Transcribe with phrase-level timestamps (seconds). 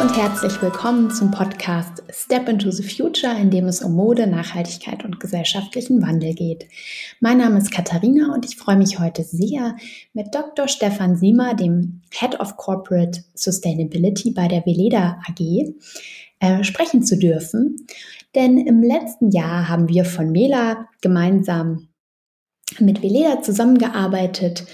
[0.00, 5.04] Und herzlich willkommen zum Podcast Step into the Future, in dem es um Mode, Nachhaltigkeit
[5.04, 6.66] und gesellschaftlichen Wandel geht.
[7.20, 9.76] Mein Name ist Katharina und ich freue mich heute sehr,
[10.14, 10.68] mit Dr.
[10.68, 15.74] Stefan Siemer, dem Head of Corporate Sustainability bei der Veleda AG,
[16.40, 17.76] äh, sprechen zu dürfen.
[18.34, 21.88] Denn im letzten Jahr haben wir von Mela gemeinsam
[22.78, 24.64] mit Veleda zusammengearbeitet.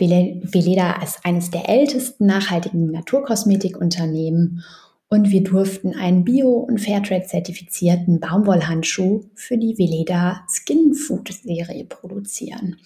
[0.00, 4.62] Veleda ist eines der ältesten nachhaltigen Naturkosmetikunternehmen
[5.08, 12.76] und wir durften einen Bio- und Fairtrade-zertifizierten Baumwollhandschuh für die Veleda Skin Food Serie produzieren.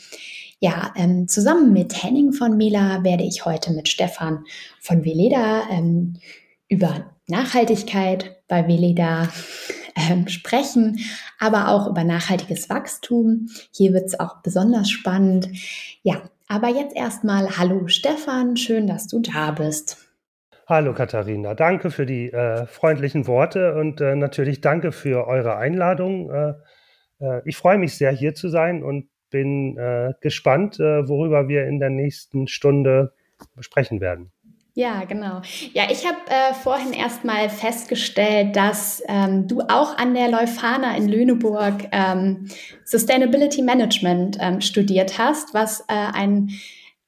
[0.58, 4.44] Ja, ähm, zusammen mit Henning von Mela werde ich heute mit Stefan
[4.80, 6.14] von Veleda ähm,
[6.68, 9.28] über Nachhaltigkeit bei Veleda
[9.96, 10.98] ähm, sprechen,
[11.38, 13.48] aber auch über nachhaltiges Wachstum.
[13.72, 15.48] Hier wird es auch besonders spannend.
[16.02, 19.98] Ja, aber jetzt erstmal Hallo Stefan, schön, dass du da bist.
[20.68, 26.30] Hallo Katharina, danke für die äh, freundlichen Worte und äh, natürlich danke für eure Einladung.
[26.30, 26.54] Äh,
[27.20, 31.66] äh ich freue mich sehr, hier zu sein und bin äh, gespannt, äh, worüber wir
[31.66, 33.12] in der nächsten Stunde
[33.60, 34.32] sprechen werden.
[34.78, 35.40] Ja, genau.
[35.72, 41.08] Ja, ich habe äh, vorhin erstmal festgestellt, dass ähm, du auch an der Leuphana in
[41.08, 42.46] Lüneburg ähm,
[42.84, 46.50] Sustainability Management ähm, studiert hast, was äh, ein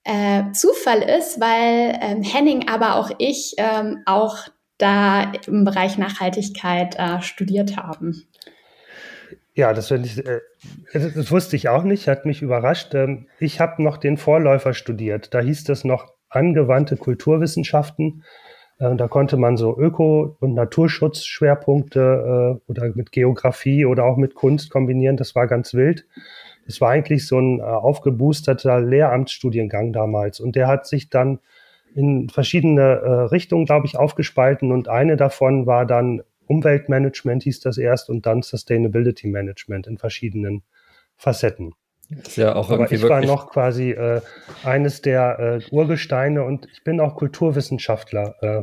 [0.04, 4.38] äh, Zufall ist, weil ähm, Henning, aber auch ich ähm, auch
[4.78, 8.26] da im Bereich Nachhaltigkeit äh, studiert haben.
[9.52, 10.40] Ja, das, ich, äh,
[10.94, 12.94] das wusste ich auch nicht, hat mich überrascht.
[12.94, 15.34] Ähm, ich habe noch den Vorläufer studiert.
[15.34, 18.24] Da hieß das noch angewandte Kulturwissenschaften.
[18.78, 24.34] Äh, da konnte man so Öko- und Naturschutzschwerpunkte äh, oder mit Geografie oder auch mit
[24.34, 25.16] Kunst kombinieren.
[25.16, 26.06] Das war ganz wild.
[26.66, 30.40] Es war eigentlich so ein äh, aufgeboosterter Lehramtsstudiengang damals.
[30.40, 31.40] Und der hat sich dann
[31.94, 34.70] in verschiedene äh, Richtungen, glaube ich, aufgespalten.
[34.70, 40.62] Und eine davon war dann Umweltmanagement, hieß das erst, und dann Sustainability Management in verschiedenen
[41.16, 41.74] Facetten.
[42.10, 44.20] Ist ja auch Aber ich war noch quasi äh,
[44.64, 48.62] eines der äh, Urgesteine und ich bin auch Kulturwissenschaftler äh,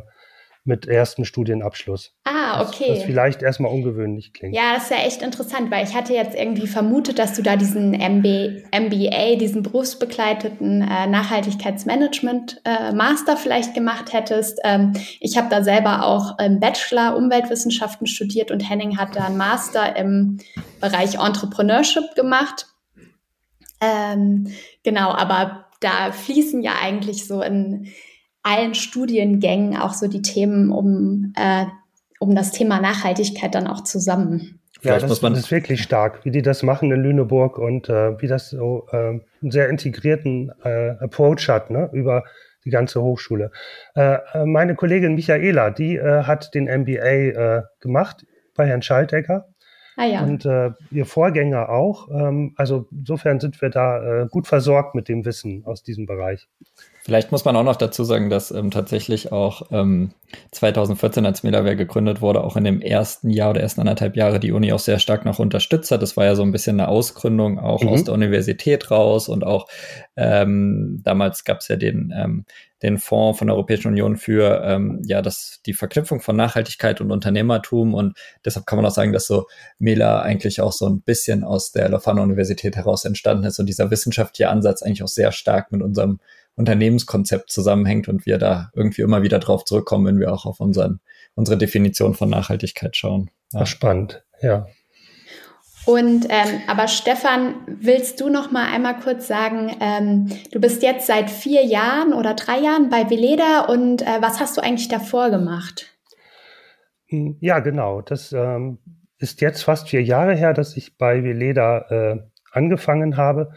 [0.67, 2.11] mit ersten Studienabschluss.
[2.23, 2.85] Ah, okay.
[2.89, 4.55] Was, was vielleicht erstmal ungewöhnlich klingt.
[4.55, 7.55] Ja, das ist ja echt interessant, weil ich hatte jetzt irgendwie vermutet, dass du da
[7.55, 14.59] diesen MB, MBA, diesen berufsbegleiteten äh, Nachhaltigkeitsmanagement äh, Master vielleicht gemacht hättest.
[14.63, 19.37] Ähm, ich habe da selber auch im Bachelor Umweltwissenschaften studiert und Henning hat da einen
[19.37, 20.39] Master im
[20.81, 22.74] Bereich Entrepreneurship gemacht.
[23.81, 24.47] Ähm,
[24.83, 27.87] genau, aber da fließen ja eigentlich so in
[28.43, 31.65] allen Studiengängen auch so die Themen um, äh,
[32.19, 34.59] um das Thema Nachhaltigkeit dann auch zusammen.
[34.83, 38.27] Ja, das, das, ist wirklich stark, wie die das machen in Lüneburg und äh, wie
[38.27, 42.23] das so äh, einen sehr integrierten äh, Approach hat ne, über
[42.65, 43.51] die ganze Hochschule.
[43.95, 48.25] Äh, äh meine Kollegin Michaela, die äh, hat den MBA äh, gemacht
[48.55, 49.47] bei Herrn Schaltegger
[49.95, 50.23] Ah, ja.
[50.23, 52.09] Und äh, ihr Vorgänger auch.
[52.09, 56.47] Ähm, also insofern sind wir da äh, gut versorgt mit dem Wissen aus diesem Bereich.
[57.05, 60.09] Vielleicht muss man auch noch dazu sagen, dass ähm, tatsächlich auch ähm,
[60.49, 64.51] 2014, als Melaware gegründet wurde, auch in dem ersten Jahr oder ersten anderthalb Jahre die
[64.51, 66.01] Uni auch sehr stark noch unterstützt hat.
[66.01, 67.89] Das war ja so ein bisschen eine Ausgründung auch mhm.
[67.89, 69.67] aus der Universität raus und auch
[70.15, 72.45] ähm, damals gab es ja den, ähm,
[72.81, 77.11] den Fonds von der Europäischen Union für ähm, ja das die Verknüpfung von Nachhaltigkeit und
[77.11, 79.45] Unternehmertum und deshalb kann man auch sagen, dass so
[79.77, 83.91] Mela eigentlich auch so ein bisschen aus der Lofana Universität heraus entstanden ist und dieser
[83.91, 86.19] wissenschaftliche Ansatz eigentlich auch sehr stark mit unserem
[86.55, 90.99] Unternehmenskonzept zusammenhängt und wir da irgendwie immer wieder drauf zurückkommen, wenn wir auch auf unseren,
[91.35, 93.29] unsere Definition von Nachhaltigkeit schauen.
[93.51, 93.61] Ja.
[93.61, 94.65] Ach, spannend, ja.
[95.85, 101.05] Und ähm, aber Stefan, willst du noch mal einmal kurz sagen, ähm, du bist jetzt
[101.05, 105.29] seit vier Jahren oder drei Jahren bei Veleda und äh, was hast du eigentlich davor
[105.29, 105.95] gemacht?
[107.09, 108.01] Hm, ja, genau.
[108.01, 108.79] Das ähm,
[109.19, 112.17] ist jetzt fast vier Jahre her, dass ich bei Veleda äh,
[112.51, 113.51] angefangen habe.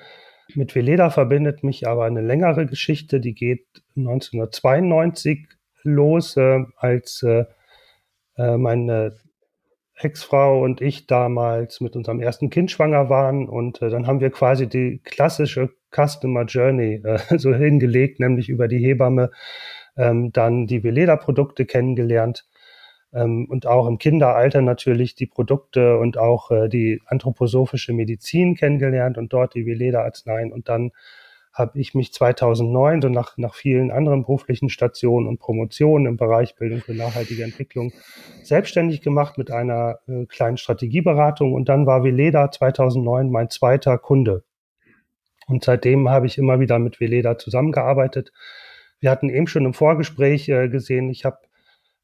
[0.55, 3.67] Mit Veleda verbindet mich aber eine längere Geschichte, die geht
[3.97, 5.47] 1992
[5.83, 7.45] los, äh, als äh,
[8.37, 9.17] äh, meine
[9.95, 13.49] Ex-Frau und ich damals mit unserem ersten Kind schwanger waren.
[13.49, 18.69] Und äh, dann haben wir quasi die klassische Customer Journey äh, so hingelegt, nämlich über
[18.69, 19.31] die Hebamme
[19.97, 22.47] ähm, dann die Veleda-Produkte kennengelernt
[23.49, 29.33] und auch im Kinderalter natürlich die Produkte und auch äh, die anthroposophische Medizin kennengelernt und
[29.33, 30.53] dort die Veleda-Arzneien.
[30.53, 30.93] Und dann
[31.59, 36.55] habe ich mich 2009, so nach, nach vielen anderen beruflichen Stationen und Promotionen im Bereich
[36.55, 37.93] Bildung für nachhaltige Entwicklung,
[38.45, 41.55] selbstständig gemacht mit einer äh, kleinen Strategieberatung.
[41.55, 44.45] Und dann war Veleda 2009 mein zweiter Kunde.
[45.49, 48.33] Und seitdem habe ich immer wieder mit Veleda zusammengearbeitet.
[49.01, 51.39] Wir hatten eben schon im Vorgespräch äh, gesehen, ich habe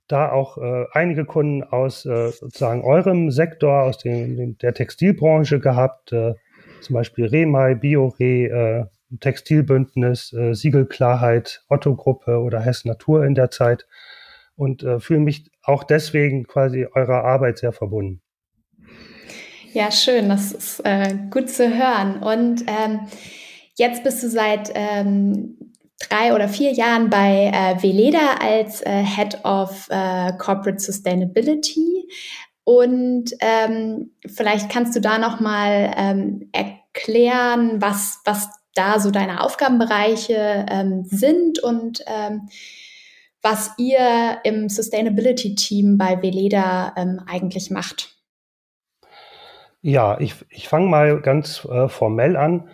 [0.09, 5.61] da auch äh, einige Kunden aus äh, sozusagen eurem Sektor, aus dem, dem der Textilbranche
[5.61, 6.35] gehabt, äh,
[6.81, 8.85] zum Beispiel Remai, Biore, äh,
[9.21, 13.87] Textilbündnis, äh, Siegelklarheit, Otto-Gruppe oder Hess Natur in der Zeit
[14.57, 18.21] und äh, fühle mich auch deswegen quasi eurer Arbeit sehr verbunden.
[19.73, 22.23] Ja, schön, das ist äh, gut zu hören.
[22.23, 23.01] Und ähm,
[23.77, 29.45] jetzt bist du seit ähm, drei oder vier Jahren bei äh, Veleda als äh, Head
[29.45, 32.09] of äh, Corporate Sustainability.
[32.65, 40.67] Und ähm, vielleicht kannst du da nochmal ähm, erklären, was, was da so deine Aufgabenbereiche
[40.69, 42.49] ähm, sind und ähm,
[43.43, 48.17] was ihr im Sustainability Team bei Veleda ähm, eigentlich macht.
[49.83, 52.71] Ja, ich, ich fange mal ganz äh, formell an.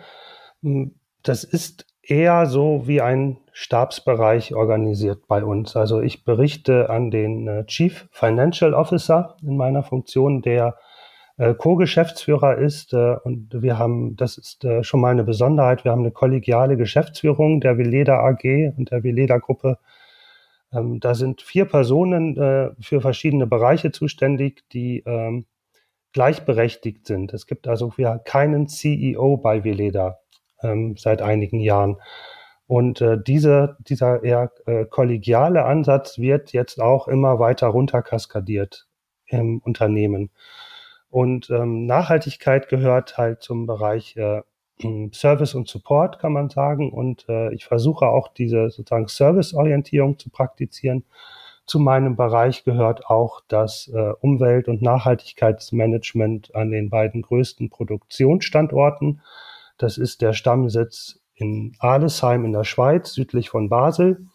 [0.63, 5.75] Hm, das ist eher so wie ein Stabsbereich organisiert bei uns.
[5.75, 10.77] Also ich berichte an den äh, Chief Financial Officer in meiner Funktion, der
[11.37, 12.93] äh, Co-Geschäftsführer ist.
[12.93, 17.61] Äh, und wir haben, das ist schon mal eine Besonderheit, wir haben eine kollegiale Geschäftsführung
[17.61, 19.77] der Veleda AG und der Veleda Gruppe.
[20.73, 22.35] Ähm, da sind vier Personen
[22.79, 25.45] für verschiedene Bereiche zuständig, die ähm,
[26.13, 27.33] gleichberechtigt sind.
[27.33, 27.93] Es gibt also
[28.23, 30.21] keinen CEO bei Veleda
[30.63, 31.97] ähm, seit einigen Jahren.
[32.67, 38.87] Und äh, diese, dieser eher äh, kollegiale Ansatz wird jetzt auch immer weiter runterkaskadiert
[39.27, 40.29] im Unternehmen.
[41.09, 44.41] Und ähm, Nachhaltigkeit gehört halt zum Bereich äh,
[45.11, 46.91] Service und Support, kann man sagen.
[46.93, 51.03] Und äh, ich versuche auch diese sozusagen Serviceorientierung zu praktizieren.
[51.65, 59.21] Zu meinem Bereich gehört auch das äh, Umwelt- und Nachhaltigkeitsmanagement an den beiden größten Produktionsstandorten.
[59.81, 64.27] Das ist der Stammsitz in Alesheim in der Schweiz, südlich von Basel.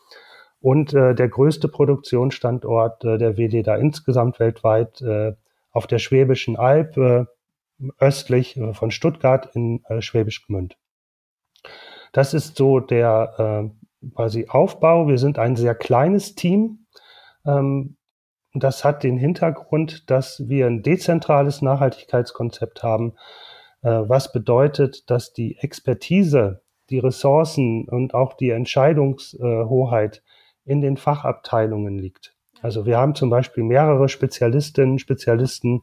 [0.60, 5.34] Und äh, der größte Produktionsstandort äh, der WD insgesamt weltweit äh,
[5.70, 7.26] auf der Schwäbischen Alb, äh,
[7.98, 10.76] östlich äh, von Stuttgart in äh, Schwäbisch Gmünd.
[12.12, 13.70] Das ist so der
[14.02, 15.06] äh, quasi Aufbau.
[15.06, 16.86] Wir sind ein sehr kleines Team.
[17.46, 17.96] Ähm,
[18.52, 23.14] das hat den Hintergrund, dass wir ein dezentrales Nachhaltigkeitskonzept haben,
[23.90, 30.22] was bedeutet, dass die Expertise, die Ressourcen und auch die Entscheidungshoheit
[30.64, 32.34] in den Fachabteilungen liegt.
[32.62, 35.82] Also wir haben zum Beispiel mehrere Spezialistinnen, Spezialisten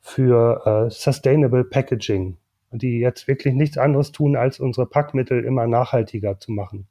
[0.00, 2.36] für äh, Sustainable Packaging,
[2.72, 6.86] die jetzt wirklich nichts anderes tun, als unsere Packmittel immer nachhaltiger zu machen.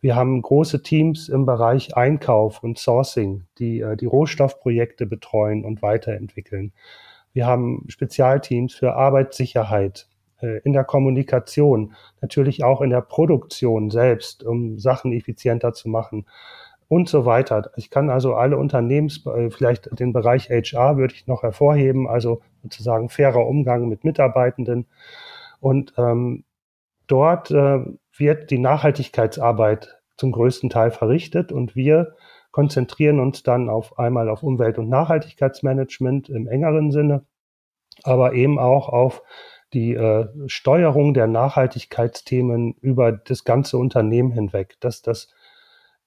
[0.00, 5.82] Wir haben große Teams im Bereich Einkauf und Sourcing, die äh, die Rohstoffprojekte betreuen und
[5.82, 6.72] weiterentwickeln.
[7.32, 10.08] Wir haben Spezialteams für Arbeitssicherheit
[10.40, 16.26] äh, in der Kommunikation, natürlich auch in der Produktion selbst, um Sachen effizienter zu machen
[16.88, 17.70] und so weiter.
[17.76, 22.42] Ich kann also alle Unternehmens, äh, vielleicht den Bereich HR würde ich noch hervorheben, also
[22.62, 24.86] sozusagen fairer Umgang mit Mitarbeitenden.
[25.60, 26.44] Und ähm,
[27.06, 27.84] dort äh,
[28.16, 32.14] wird die Nachhaltigkeitsarbeit zum größten Teil verrichtet und wir
[32.50, 37.24] konzentrieren uns dann auf einmal auf Umwelt- und Nachhaltigkeitsmanagement im engeren Sinne,
[38.02, 39.22] aber eben auch auf
[39.72, 45.32] die äh, Steuerung der Nachhaltigkeitsthemen über das ganze Unternehmen hinweg, dass das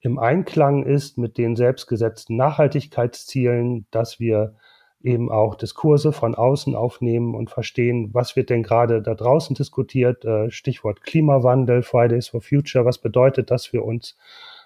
[0.00, 4.54] im Einklang ist mit den selbstgesetzten Nachhaltigkeitszielen, dass wir
[5.00, 10.24] eben auch Diskurse von außen aufnehmen und verstehen, was wird denn gerade da draußen diskutiert.
[10.24, 14.16] Äh, Stichwort Klimawandel, Fridays for Future, was bedeutet das für uns?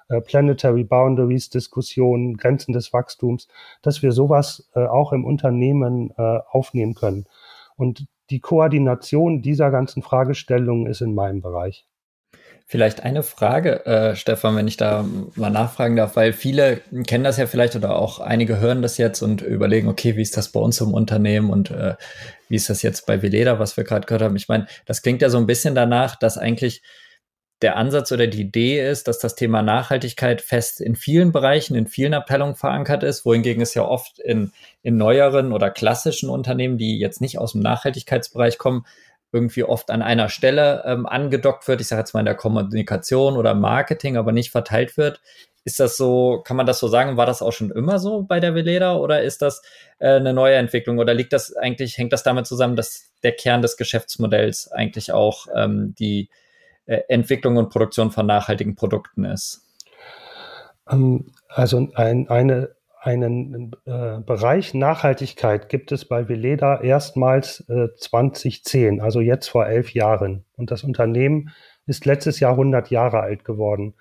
[0.08, 3.48] Äh, Planetary Boundaries Diskussionen, Grenzen des Wachstums,
[3.82, 7.26] dass wir sowas äh, auch im Unternehmen aufnehmen können.
[7.76, 11.86] Und die Koordination dieser ganzen Fragestellungen ist in meinem Bereich.
[12.70, 15.02] Vielleicht eine Frage, äh, Stefan, wenn ich da
[15.36, 19.22] mal nachfragen darf, weil viele kennen das ja vielleicht oder auch einige hören das jetzt
[19.22, 21.94] und überlegen, okay, wie ist das bei uns im Unternehmen und äh,
[22.50, 24.36] wie ist das jetzt bei Veleda, was wir gerade gehört haben.
[24.36, 26.82] Ich meine, das klingt ja so ein bisschen danach, dass eigentlich
[27.62, 31.88] der Ansatz oder die Idee ist, dass das Thema Nachhaltigkeit fest in vielen Bereichen, in
[31.88, 36.98] vielen Abteilungen verankert ist, wohingegen es ja oft in, in neueren oder klassischen Unternehmen, die
[36.98, 38.86] jetzt nicht aus dem Nachhaltigkeitsbereich kommen,
[39.32, 43.36] irgendwie oft an einer Stelle ähm, angedockt wird, ich sage jetzt mal in der Kommunikation
[43.36, 45.20] oder Marketing, aber nicht verteilt wird.
[45.64, 48.40] Ist das so, kann man das so sagen, war das auch schon immer so bei
[48.40, 49.60] der Veleda oder ist das
[49.98, 53.60] äh, eine neue Entwicklung oder liegt das eigentlich, hängt das damit zusammen, dass der Kern
[53.60, 56.30] des Geschäftsmodells eigentlich auch ähm, die
[56.88, 59.66] Entwicklung und Produktion von nachhaltigen Produkten ist?
[60.90, 69.00] Ähm, also ein, eine einen äh, Bereich Nachhaltigkeit gibt es bei Veleda erstmals äh, 2010,
[69.00, 70.44] also jetzt vor elf Jahren.
[70.56, 71.50] Und das Unternehmen
[71.86, 73.94] ist letztes Jahr 100 Jahre alt geworden.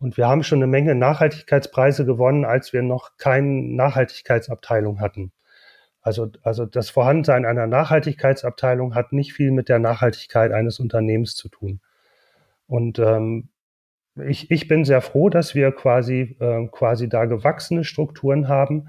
[0.00, 5.32] Und wir haben schon eine Menge Nachhaltigkeitspreise gewonnen, als wir noch keine Nachhaltigkeitsabteilung hatten.
[6.00, 11.48] Also, also das Vorhandensein einer Nachhaltigkeitsabteilung hat nicht viel mit der Nachhaltigkeit eines Unternehmens zu
[11.48, 11.80] tun.
[12.68, 13.48] Und ähm,
[14.26, 18.88] ich, ich bin sehr froh, dass wir quasi, äh, quasi da gewachsene Strukturen haben.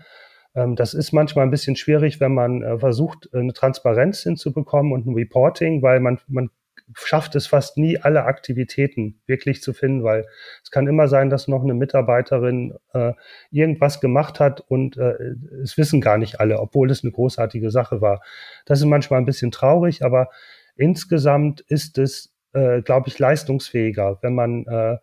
[0.56, 5.08] Ähm, das ist manchmal ein bisschen schwierig, wenn man äh, versucht, eine Transparenz hinzubekommen und
[5.08, 6.50] ein Reporting, weil man, man
[6.94, 10.26] schafft es fast nie, alle Aktivitäten wirklich zu finden, weil
[10.64, 13.14] es kann immer sein, dass noch eine Mitarbeiterin äh,
[13.52, 15.14] irgendwas gemacht hat und äh,
[15.62, 18.22] es wissen gar nicht alle, obwohl es eine großartige Sache war.
[18.66, 20.30] Das ist manchmal ein bisschen traurig, aber
[20.76, 24.98] insgesamt ist es, äh, glaube ich, leistungsfähiger, wenn man äh,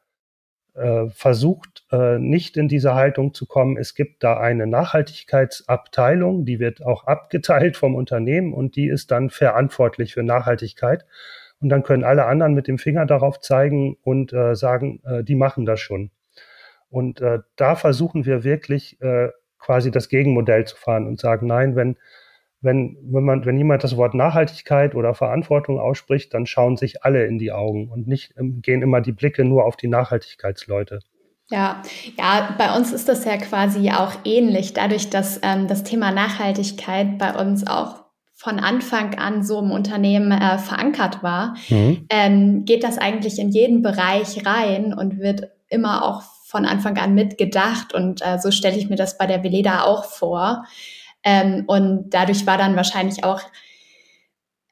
[0.76, 3.76] äh, versucht, äh, nicht in diese Haltung zu kommen.
[3.76, 9.30] Es gibt da eine Nachhaltigkeitsabteilung, die wird auch abgeteilt vom Unternehmen und die ist dann
[9.30, 11.06] verantwortlich für Nachhaltigkeit.
[11.60, 15.34] Und dann können alle anderen mit dem Finger darauf zeigen und äh, sagen, äh, die
[15.34, 16.10] machen das schon.
[16.90, 21.74] Und äh, da versuchen wir wirklich äh, quasi das Gegenmodell zu fahren und sagen, nein,
[21.74, 21.96] wenn,
[22.66, 27.24] wenn, wenn, man, wenn jemand das Wort Nachhaltigkeit oder Verantwortung ausspricht, dann schauen sich alle
[27.24, 31.00] in die Augen und nicht ähm, gehen immer die Blicke nur auf die Nachhaltigkeitsleute.
[31.48, 31.80] Ja,
[32.18, 37.18] ja, bei uns ist das ja quasi auch ähnlich, dadurch, dass ähm, das Thema Nachhaltigkeit
[37.18, 38.04] bei uns auch
[38.34, 42.06] von Anfang an so im Unternehmen äh, verankert war, mhm.
[42.10, 47.14] ähm, geht das eigentlich in jeden Bereich rein und wird immer auch von Anfang an
[47.14, 47.94] mitgedacht.
[47.94, 50.64] Und äh, so stelle ich mir das bei der Veleda auch vor.
[51.26, 53.40] Ähm, und dadurch war dann wahrscheinlich auch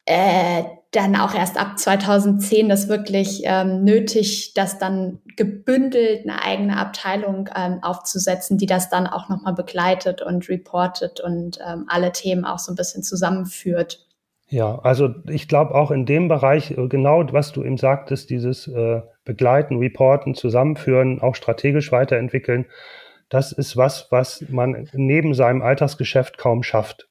[0.07, 6.77] äh, dann auch erst ab 2010 das wirklich ähm, nötig, das dann gebündelt eine eigene
[6.77, 12.45] Abteilung ähm, aufzusetzen, die das dann auch nochmal begleitet und reportet und ähm, alle Themen
[12.45, 14.07] auch so ein bisschen zusammenführt.
[14.49, 18.69] Ja, also ich glaube auch in dem Bereich, äh, genau was du eben sagtest, dieses
[18.69, 22.67] äh, Begleiten, Reporten, Zusammenführen, auch strategisch weiterentwickeln,
[23.35, 27.09] das ist was, was man neben seinem Alltagsgeschäft kaum schafft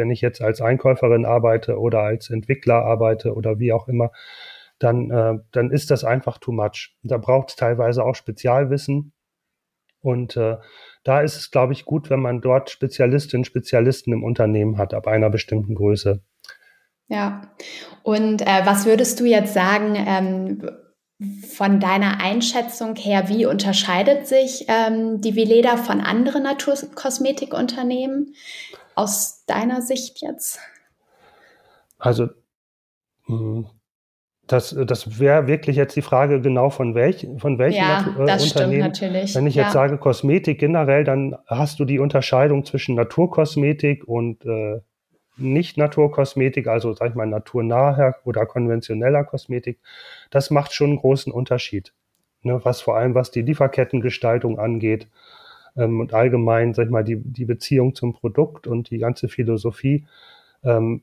[0.00, 4.10] wenn ich jetzt als Einkäuferin arbeite oder als Entwickler arbeite oder wie auch immer,
[4.78, 6.96] dann, äh, dann ist das einfach too much.
[7.02, 9.12] Da braucht es teilweise auch Spezialwissen.
[10.00, 10.56] Und äh,
[11.04, 15.06] da ist es, glaube ich, gut, wenn man dort Spezialistinnen, Spezialisten im Unternehmen hat, ab
[15.06, 16.22] einer bestimmten Größe.
[17.08, 17.42] Ja,
[18.02, 20.62] und äh, was würdest du jetzt sagen, ähm,
[21.54, 28.34] von deiner Einschätzung her, wie unterscheidet sich ähm, die Vileda von anderen Naturkosmetikunternehmen?
[29.00, 30.58] aus deiner Sicht jetzt?
[31.98, 32.28] Also,
[33.26, 33.66] hm,
[34.46, 38.44] das, das wäre wirklich jetzt die Frage genau von, welch, von welchem ja, äh, das
[38.44, 38.94] Unternehmen.
[38.94, 39.34] Stimmt natürlich.
[39.34, 44.80] Wenn ich jetzt sage Kosmetik generell, dann hast du die Unterscheidung zwischen Naturkosmetik und äh,
[45.36, 49.78] nicht Naturkosmetik, also sag ich mal naturnaher oder konventioneller Kosmetik.
[50.30, 51.92] Das macht schon einen großen Unterschied.
[52.42, 55.08] Ne, was vor allem was die Lieferkettengestaltung angeht
[55.76, 60.06] ähm, und allgemein, sag ich mal, die, die Beziehung zum Produkt und die ganze Philosophie.
[60.64, 61.02] Ähm,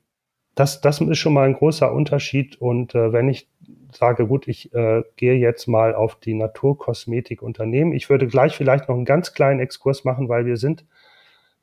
[0.55, 2.59] das, das ist schon mal ein großer Unterschied.
[2.59, 3.47] Und äh, wenn ich
[3.91, 8.95] sage, gut, ich äh, gehe jetzt mal auf die Naturkosmetikunternehmen, ich würde gleich vielleicht noch
[8.95, 10.85] einen ganz kleinen Exkurs machen, weil wir sind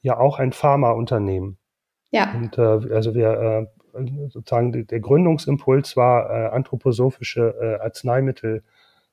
[0.02, 1.58] ja auch ein Pharmaunternehmen.
[2.10, 2.32] Ja.
[2.34, 3.66] Und äh, also wir äh,
[4.28, 8.62] sozusagen der Gründungsimpuls war äh, anthroposophische äh, Arzneimittel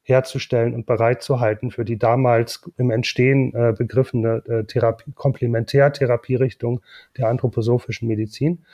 [0.03, 6.81] herzustellen und bereitzuhalten für die damals im Entstehen äh, begriffene äh, Therapie, Komplementärtherapierichtung
[7.17, 8.65] der anthroposophischen Medizin.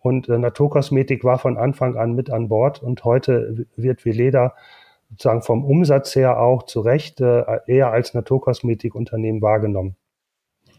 [0.00, 4.54] Und äh, Naturkosmetik war von Anfang an mit an Bord und heute wird Veleda
[5.10, 9.96] sozusagen vom Umsatz her auch zu Recht äh, eher als Naturkosmetikunternehmen wahrgenommen.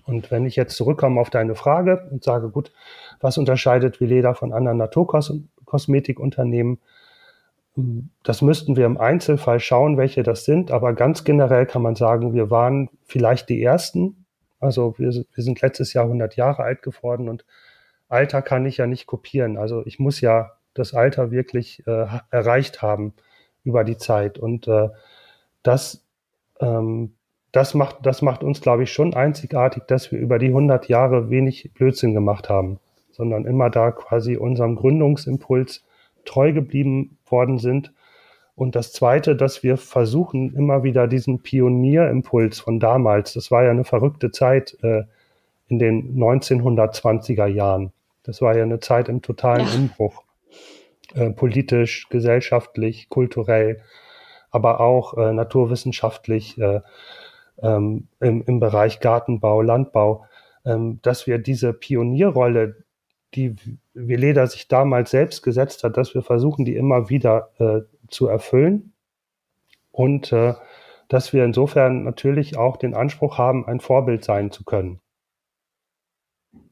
[0.06, 2.72] Und wenn ich jetzt zurückkomme auf deine Frage und sage, gut,
[3.20, 6.80] was unterscheidet Veleda von anderen Naturkosmetikunternehmen?
[8.24, 12.34] Das müssten wir im Einzelfall schauen, welche das sind, aber ganz generell kann man sagen,
[12.34, 14.26] wir waren vielleicht die Ersten.
[14.60, 17.44] Also wir, wir sind letztes Jahr 100 Jahre alt geworden und
[18.08, 19.58] Alter kann ich ja nicht kopieren.
[19.58, 23.14] Also ich muss ja das Alter wirklich äh, erreicht haben
[23.64, 24.38] über die Zeit.
[24.38, 24.90] Und äh,
[25.64, 26.06] das,
[26.60, 27.16] ähm,
[27.56, 31.30] das, macht, das macht uns, glaube ich, schon einzigartig, dass wir über die 100 Jahre
[31.30, 32.80] wenig Blödsinn gemacht haben,
[33.12, 35.86] sondern immer da quasi unserem Gründungsimpuls
[36.26, 37.94] treu geblieben worden sind.
[38.56, 43.72] Und das Zweite, dass wir versuchen, immer wieder diesen Pionierimpuls von damals, das war ja
[43.72, 45.04] eine verrückte Zeit äh,
[45.70, 47.94] in den 1920er Jahren.
[48.24, 49.76] Das war ja eine Zeit im totalen ja.
[49.76, 50.24] Umbruch.
[51.14, 53.82] Äh, politisch, gesellschaftlich, kulturell,
[54.52, 56.82] aber auch äh, naturwissenschaftlich äh,
[57.62, 60.26] ähm, im, im Bereich Gartenbau, Landbau,
[60.66, 62.84] ähm, dass wir diese Pionierrolle,
[63.34, 63.56] die
[63.94, 68.94] Veleda sich damals selbst gesetzt hat, dass wir versuchen, die immer wieder äh, zu erfüllen
[69.92, 70.54] und äh,
[71.08, 75.00] dass wir insofern natürlich auch den Anspruch haben, ein Vorbild sein zu können.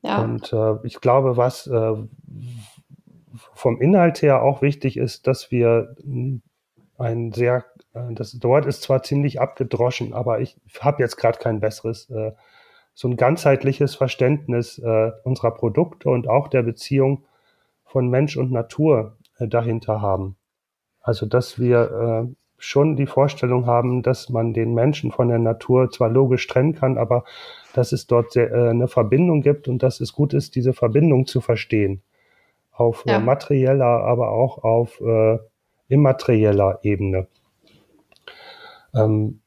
[0.02, 0.24] Ja.
[0.24, 1.94] Und äh, ich glaube, was äh,
[3.54, 5.96] vom Inhalt her auch wichtig ist, dass wir
[6.98, 12.10] ein sehr, das Wort ist zwar ziemlich abgedroschen, aber ich habe jetzt gerade kein besseres,
[12.10, 12.32] äh,
[12.94, 17.26] so ein ganzheitliches Verständnis äh, unserer Produkte und auch der Beziehung
[17.86, 20.36] von Mensch und Natur äh, dahinter haben.
[21.02, 25.90] Also, dass wir äh, schon die Vorstellung haben, dass man den Menschen von der Natur
[25.92, 27.26] zwar logisch trennen kann, aber
[27.74, 31.26] dass es dort sehr, äh, eine Verbindung gibt und dass es gut ist, diese Verbindung
[31.26, 32.02] zu verstehen.
[32.72, 33.20] Auf ja.
[33.20, 35.38] materieller, aber auch auf äh,
[35.90, 37.28] immaterieller Ebene.
[38.96, 39.42] Ähm,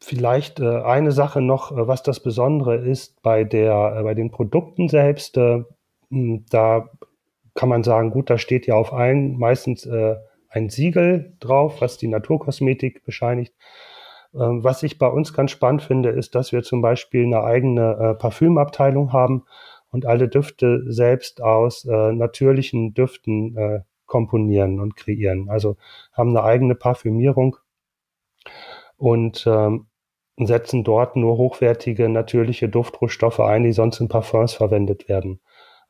[0.00, 4.30] vielleicht äh, eine Sache noch, äh, was das Besondere ist bei der, äh, bei den
[4.30, 5.36] Produkten selbst.
[5.36, 5.64] Äh,
[6.10, 6.90] da
[7.54, 10.16] kann man sagen, gut, da steht ja auf allen meistens äh,
[10.48, 13.54] ein Siegel drauf, was die Naturkosmetik bescheinigt.
[14.34, 17.96] Ähm, was ich bei uns ganz spannend finde, ist, dass wir zum Beispiel eine eigene
[17.96, 19.44] äh, Parfümabteilung haben
[19.90, 25.48] und alle Düfte selbst aus äh, natürlichen Düften äh, komponieren und kreieren.
[25.48, 25.76] Also
[26.12, 27.56] haben eine eigene Parfümierung
[28.96, 29.86] und ähm,
[30.36, 35.40] setzen dort nur hochwertige natürliche Duftrohstoffe ein, die sonst in Parfums verwendet werden.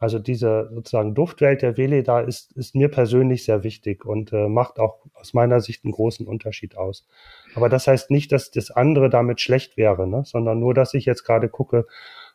[0.01, 4.79] Also diese sozusagen Duftwelt der Veleda ist, ist mir persönlich sehr wichtig und äh, macht
[4.79, 7.07] auch aus meiner Sicht einen großen Unterschied aus.
[7.55, 10.23] Aber das heißt nicht, dass das andere damit schlecht wäre, ne?
[10.25, 11.87] sondern nur, dass ich jetzt gerade gucke,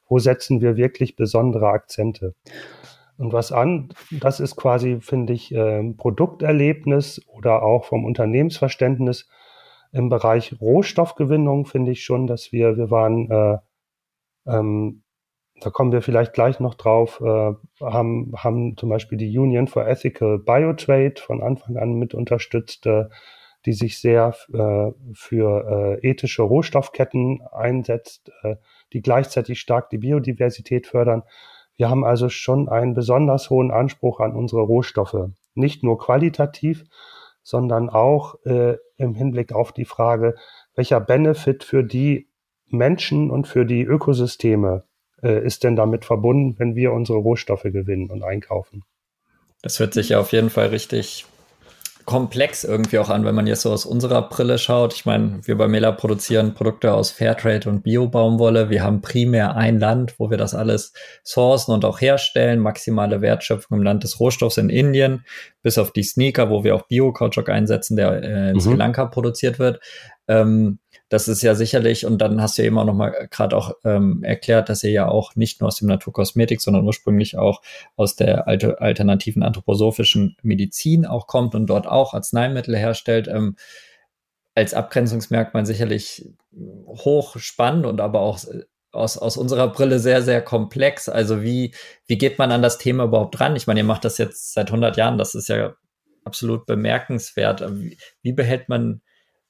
[0.07, 2.35] wo setzen wir wirklich besondere Akzente.
[3.17, 9.27] Und was an, das ist quasi, finde ich, äh, Produkterlebnis oder auch vom Unternehmensverständnis
[9.95, 13.57] im Bereich Rohstoffgewinnung finde ich schon, dass wir, wir waren äh,
[14.45, 15.03] ähm,
[15.61, 19.87] da kommen wir vielleicht gleich noch drauf, äh, haben, haben zum Beispiel die Union for
[19.87, 23.05] Ethical Biotrade von Anfang an mit unterstützt, äh,
[23.65, 28.57] die sich sehr äh, für äh, ethische Rohstoffketten einsetzt, äh,
[28.91, 31.23] die gleichzeitig stark die Biodiversität fördern.
[31.77, 35.29] Wir haben also schon einen besonders hohen Anspruch an unsere Rohstoffe.
[35.55, 36.83] Nicht nur qualitativ,
[37.45, 40.35] sondern auch äh, im Hinblick auf die Frage,
[40.73, 42.27] welcher Benefit für die
[42.67, 44.83] Menschen und für die Ökosysteme
[45.21, 48.83] äh, ist denn damit verbunden, wenn wir unsere Rohstoffe gewinnen und einkaufen?
[49.61, 51.25] Das hört sich ja auf jeden Fall richtig
[52.05, 54.93] komplex irgendwie auch an, wenn man jetzt so aus unserer Brille schaut.
[54.93, 58.69] Ich meine, wir bei Mela produzieren Produkte aus Fairtrade und Bio-Baumwolle.
[58.69, 62.59] Wir haben primär ein Land, wo wir das alles sourcen und auch herstellen.
[62.59, 65.25] Maximale Wertschöpfung im Land des Rohstoffs in Indien,
[65.63, 68.59] bis auf die Sneaker, wo wir auch Bio-Kautschuk einsetzen, der äh, in mhm.
[68.59, 69.79] Sri Lanka produziert wird.
[70.27, 74.23] Ähm, das ist ja sicherlich, und dann hast du eben auch nochmal gerade auch ähm,
[74.23, 77.61] erklärt, dass ihr ja auch nicht nur aus dem Naturkosmetik, sondern ursprünglich auch
[77.95, 83.27] aus der alte, alternativen anthroposophischen Medizin auch kommt und dort auch Arzneimittel herstellt.
[83.27, 83.55] Ähm,
[84.55, 86.29] als Abgrenzungsmerkmal sicherlich
[86.87, 88.39] hoch spannend und aber auch
[88.91, 91.09] aus, aus unserer Brille sehr, sehr komplex.
[91.09, 91.75] Also wie,
[92.07, 93.55] wie geht man an das Thema überhaupt ran?
[93.55, 95.75] Ich meine, ihr macht das jetzt seit 100 Jahren, das ist ja
[96.23, 97.63] absolut bemerkenswert.
[97.75, 99.01] Wie, wie behält man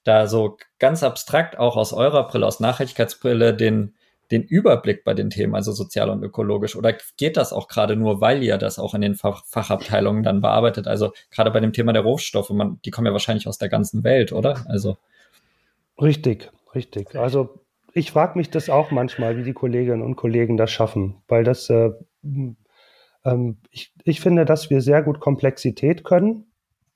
[0.06, 3.94] da so ganz abstrakt auch aus eurer Brille, aus Nachhaltigkeitsbrille den,
[4.30, 6.76] den Überblick bei den Themen, also sozial und ökologisch?
[6.76, 10.40] Oder geht das auch gerade nur, weil ihr das auch in den Fach Fachabteilungen dann
[10.40, 10.86] bearbeitet?
[10.86, 14.04] Also gerade bei dem Thema der Rohstoffe, man, die kommen ja wahrscheinlich aus der ganzen
[14.04, 14.64] Welt, oder?
[14.68, 14.96] Also
[16.00, 17.16] richtig, richtig.
[17.16, 17.60] Also
[17.92, 21.70] ich frage mich das auch manchmal, wie die Kolleginnen und Kollegen das schaffen, weil das
[21.70, 21.90] äh,
[23.26, 26.46] ähm, ich, ich finde, dass wir sehr gut Komplexität können,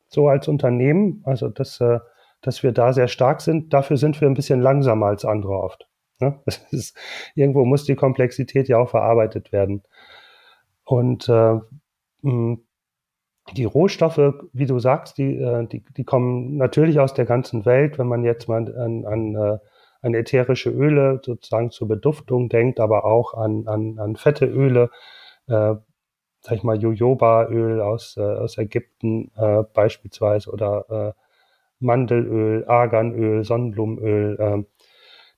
[0.09, 1.23] so als Unternehmen.
[1.25, 1.99] Also das äh,
[2.43, 3.73] dass wir da sehr stark sind.
[3.73, 5.89] Dafür sind wir ein bisschen langsamer als andere oft.
[6.21, 6.41] Ne?
[6.71, 6.97] Ist,
[7.35, 9.83] irgendwo muss die Komplexität ja auch verarbeitet werden.
[10.85, 11.59] Und äh,
[12.23, 17.99] die Rohstoffe, wie du sagst, die, äh, die, die kommen natürlich aus der ganzen Welt.
[17.99, 19.59] Wenn man jetzt mal an, an, äh,
[20.03, 24.91] an ätherische Öle sozusagen zur Beduftung denkt, aber auch an, an, an fette Öle,
[25.47, 25.75] äh,
[26.43, 31.21] sag ich mal, Jojobaöl aus, äh, aus Ägypten äh, beispielsweise oder äh,
[31.81, 34.65] Mandelöl, Arganöl, Sonnenblumenöl, äh,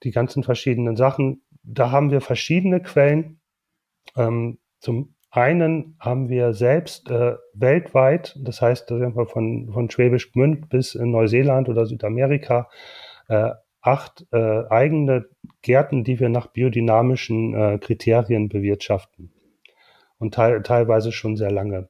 [0.03, 1.43] die ganzen verschiedenen Sachen.
[1.63, 3.41] Da haben wir verschiedene Quellen.
[4.17, 10.95] Ähm, zum einen haben wir selbst äh, weltweit, das heißt von, von Schwäbisch Gmünd bis
[10.95, 12.69] in Neuseeland oder Südamerika,
[13.29, 15.27] äh, acht äh, eigene
[15.63, 19.33] Gärten, die wir nach biodynamischen äh, Kriterien bewirtschaften.
[20.19, 21.89] Und te teilweise schon sehr lange.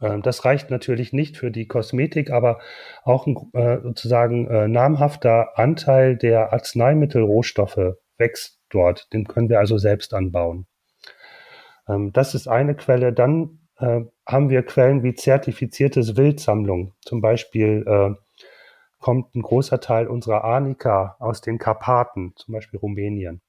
[0.00, 2.60] Ähm, das reicht natürlich nicht für die Kosmetik, aber
[3.04, 9.12] auch ein äh, sozusagen äh, namhafter Anteil der Arzneimittelrohstoffe wächst dort.
[9.12, 10.66] Den können wir also selbst anbauen.
[11.88, 13.12] Ähm, das ist eine Quelle.
[13.12, 16.94] Dann äh, haben wir Quellen wie zertifiziertes Wildsammlung.
[17.02, 18.16] Zum Beispiel
[18.98, 23.40] kommt ein großer Teil unserer Arnika aus den Karpaten, zum Beispiel Rumänien.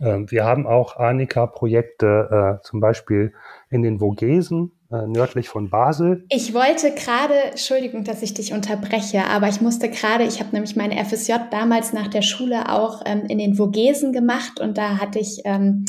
[0.00, 3.32] Ähm, wir haben auch Arnika-Projekte, äh, zum Beispiel
[3.70, 6.24] in den Vogesen, äh, nördlich von Basel.
[6.28, 10.76] Ich wollte gerade, Entschuldigung, dass ich dich unterbreche, aber ich musste gerade, ich habe nämlich
[10.76, 15.18] meine FSJ damals nach der Schule auch ähm, in den Vogesen gemacht und da hatte
[15.18, 15.86] ich ähm,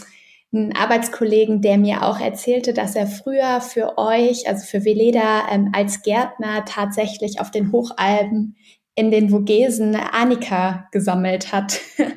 [0.54, 5.44] einen Arbeitskollegen, der mir auch erzählte, dass er früher für euch, also für Veleda,
[5.74, 8.56] als Gärtner tatsächlich auf den Hochalben
[8.98, 11.80] in den Vogesen Annika gesammelt hat.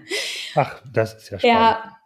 [0.57, 1.57] Ach, das ist ja spannend.
[1.57, 1.97] Ja,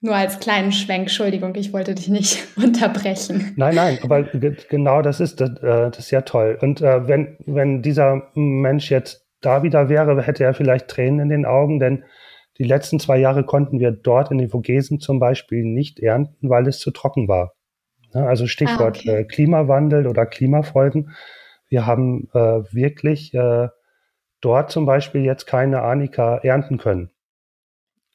[0.00, 3.52] nur als kleinen Schwenk, Entschuldigung, ich wollte dich nicht unterbrechen.
[3.56, 6.58] Nein, nein, aber genau das ist, das, äh, das ist ja toll.
[6.60, 11.28] Und äh, wenn, wenn dieser Mensch jetzt da wieder wäre, hätte er vielleicht Tränen in
[11.28, 12.04] den Augen, denn
[12.56, 16.66] die letzten zwei Jahre konnten wir dort in den Vogesen zum Beispiel nicht ernten, weil
[16.66, 17.54] es zu trocken war.
[18.12, 19.20] Also Stichwort ah, okay.
[19.20, 21.10] äh, Klimawandel oder Klimafolgen.
[21.68, 23.68] Wir haben äh, wirklich äh,
[24.40, 27.10] dort zum Beispiel jetzt keine Arnika ernten können.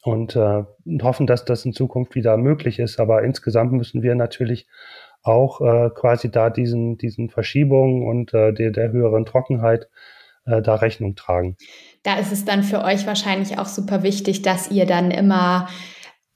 [0.01, 0.63] Und äh,
[1.01, 2.99] hoffen, dass das in Zukunft wieder möglich ist.
[2.99, 4.67] Aber insgesamt müssen wir natürlich
[5.23, 9.89] auch äh, quasi da diesen, diesen Verschiebungen und äh, der, der höheren Trockenheit
[10.45, 11.57] äh, da Rechnung tragen.
[12.03, 15.67] Da ist es dann für euch wahrscheinlich auch super wichtig, dass ihr dann immer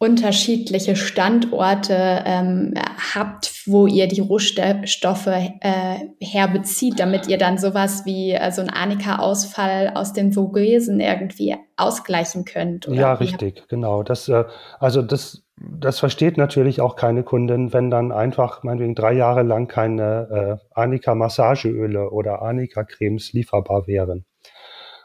[0.03, 2.73] unterschiedliche Standorte ähm,
[3.15, 8.69] habt, wo ihr die Rohstoffe äh, herbezieht, damit ihr dann sowas wie äh, so ein
[8.69, 12.85] Anika-Ausfall aus den Vogesen irgendwie ausgleichen könnt.
[12.87, 14.03] ja, richtig, genau.
[14.03, 14.43] Das, äh,
[14.77, 19.69] also das, das versteht natürlich auch keine Kundin, wenn dann einfach meinetwegen drei Jahre lang
[19.69, 24.25] keine äh, Anika-Massageöle oder Anika-Cremes lieferbar wären.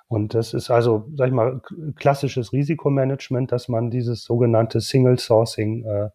[0.09, 1.61] Und das ist also, sag ich mal,
[1.97, 6.09] klassisches Risikomanagement, dass man dieses sogenannte Single Sourcing äh,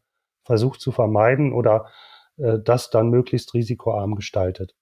[0.43, 1.85] versucht zu vermeiden oder
[2.37, 4.75] äh, das dann möglichst risikoarm gestaltet.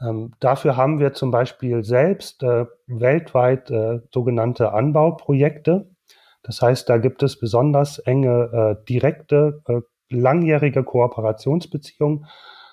[0.00, 5.90] Ähm, dafür haben wir zum Beispiel selbst äh, weltweit äh, sogenannte Anbauprojekte.
[6.42, 12.26] Das heißt, da gibt es besonders enge, äh, direkte, äh, langjährige Kooperationsbeziehungen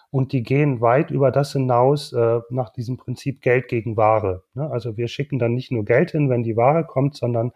[0.09, 4.43] und die gehen weit über das hinaus äh, nach diesem Prinzip Geld gegen Ware.
[4.53, 4.69] Ne?
[4.69, 7.51] Also wir schicken dann nicht nur Geld hin, wenn die Ware kommt, sondern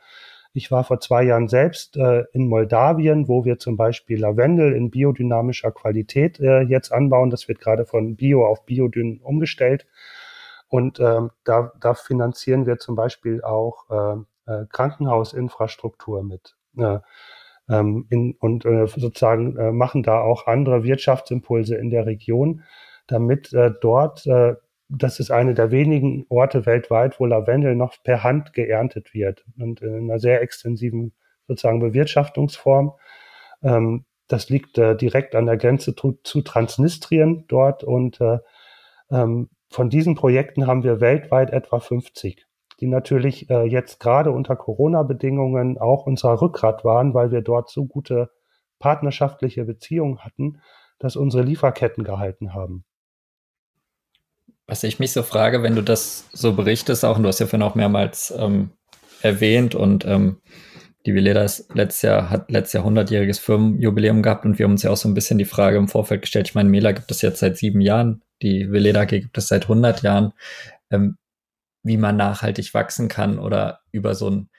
[0.54, 4.92] ich war vor zwei Jahren selbst äh, in Moldawien, wo wir zum Beispiel Lavendel in
[4.92, 7.30] biodynamischer Qualität äh, jetzt anbauen.
[7.30, 9.88] Das wird gerade von Bio auf Biodyn umgestellt.
[10.68, 16.56] Und ähm, da, da finanzieren wir zum Beispiel auch äh, äh, Krankenhausinfrastruktur mit.
[16.78, 17.00] Äh,
[17.72, 22.64] ähm, in, und äh, sozusagen äh, machen da auch andere Wirtschaftsimpulse in der Region,
[23.08, 24.56] damit äh, dort, äh,
[24.90, 29.82] das ist eine der wenigen Orte weltweit, wo Lavendel noch per Hand geerntet wird und
[29.82, 31.14] in einer sehr extensiven
[31.48, 32.94] sozusagen Bewirtschaftungsform.
[33.64, 38.40] Ähm, das liegt äh, direkt an der Grenze zu, zu Transnistrien dort und äh,
[39.10, 42.46] ähm, von diesen Projekten haben wir weltweit etwa 50
[42.82, 47.86] die natürlich äh, jetzt gerade unter Corona-Bedingungen auch unser Rückgrat waren, weil wir dort so
[47.86, 48.32] gute
[48.80, 50.62] partnerschaftliche Beziehungen hatten,
[51.00, 52.84] dass unsere Lieferketten gehalten haben.
[54.68, 57.46] Was ich mich so frage, wenn du das so berichtest, auch, und du hast ja
[57.46, 58.72] vorhin auch mehrmals ähm,
[59.22, 60.38] erwähnt und ähm,
[61.06, 61.42] die Veleda
[61.74, 65.10] letztes Jahr, hat letztes Jahr 100-jähriges Firmenjubiläum gehabt und wir haben uns ja auch so
[65.10, 66.48] ein bisschen die Frage im Vorfeld gestellt.
[66.48, 70.04] Ich meine, Mela gibt es jetzt seit sieben Jahren, die Veleda gibt es seit 100
[70.04, 70.34] Jahren.
[70.90, 71.18] Ähm,
[71.84, 74.50] wie man nachhaltig wachsen kann oder über so einen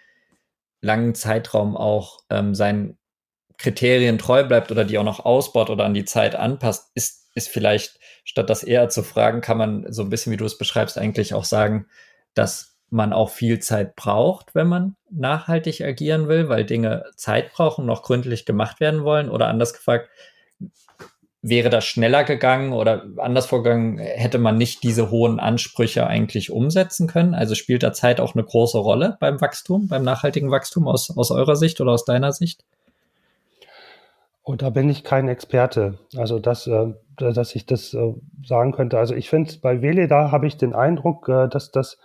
[0.81, 2.99] langen Zeitraum auch ähm, seinen
[3.59, 7.49] Kriterien treu bleibt oder die auch noch ausbaut oder an die Zeit anpasst, ist, ist
[7.49, 10.99] vielleicht, statt das eher zu fragen, kann man so ein bisschen, wie du es beschreibst,
[10.99, 11.87] eigentlich auch sagen,
[12.35, 17.87] dass man auch viel Zeit braucht, wenn man nachhaltig agieren will, weil Dinge Zeit brauchen,
[17.87, 19.31] noch gründlich gemacht werden wollen?
[19.31, 20.11] Oder anders gefragt,
[21.43, 27.09] wäre das schneller gegangen oder anders vorgegangen, hätte man nicht diese hohen Ansprüche eigentlich umsetzen
[27.09, 27.35] können?
[27.35, 31.33] Also spielt da Zeit auch eine große Rolle beim Wachstum, beim nachhaltigen Wachstum aus, aus
[31.33, 32.65] eurer Sicht oder aus deiner Sicht?
[34.45, 38.99] Und da bin ich kein Experte, also dass, äh, dass ich das äh, sagen könnte.
[38.99, 41.99] Also ich finde, bei Veleda habe ich den Eindruck, äh, dass das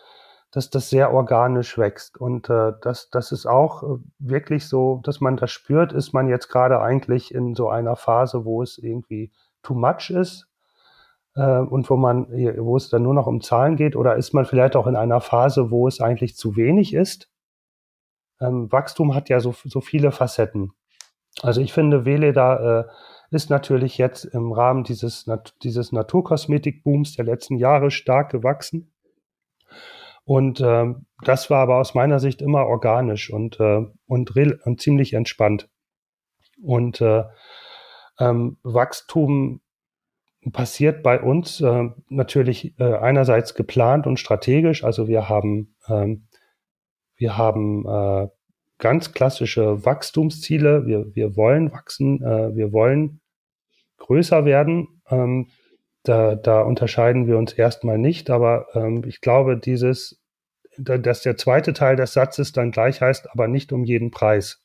[0.51, 2.17] dass das sehr organisch wächst.
[2.17, 6.27] Und äh, das, das ist auch äh, wirklich so, dass man das spürt, ist man
[6.27, 9.31] jetzt gerade eigentlich in so einer Phase, wo es irgendwie
[9.61, 10.47] too much ist
[11.35, 12.27] äh, und wo man,
[12.59, 15.21] wo es dann nur noch um Zahlen geht, oder ist man vielleicht auch in einer
[15.21, 17.29] Phase, wo es eigentlich zu wenig ist?
[18.39, 20.71] Ähm, Wachstum hat ja so, so viele Facetten.
[21.41, 22.85] Also ich finde, Veleda äh,
[23.29, 25.29] ist natürlich jetzt im Rahmen dieses,
[25.61, 28.93] dieses Naturkosmetikbooms der letzten Jahre stark gewachsen.
[30.27, 35.13] Und ähm, das war aber aus meiner Sicht immer organisch und, äh, und, und ziemlich
[35.13, 35.69] entspannt.
[36.61, 37.23] Und äh,
[38.19, 39.61] ähm, Wachstum
[40.51, 44.83] passiert bei uns äh, natürlich äh, einerseits geplant und strategisch.
[44.83, 46.27] Also wir haben, ähm,
[47.15, 48.27] wir haben äh,
[48.79, 50.85] ganz klassische Wachstumsziele.
[50.85, 53.21] Wir, wir wollen wachsen, äh, wir wollen
[53.95, 55.01] größer werden.
[55.09, 55.47] Ähm,
[56.03, 60.16] da, da unterscheiden wir uns erstmal nicht, aber ähm, ich glaube, dieses,
[60.77, 64.63] dass der zweite Teil des Satzes dann gleich heißt, aber nicht um jeden Preis.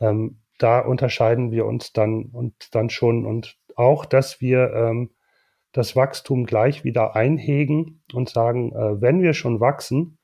[0.00, 5.10] Ähm, da unterscheiden wir uns dann und dann schon und auch, dass wir ähm,
[5.72, 10.18] das Wachstum gleich wieder einhegen und sagen, äh, wenn wir schon wachsen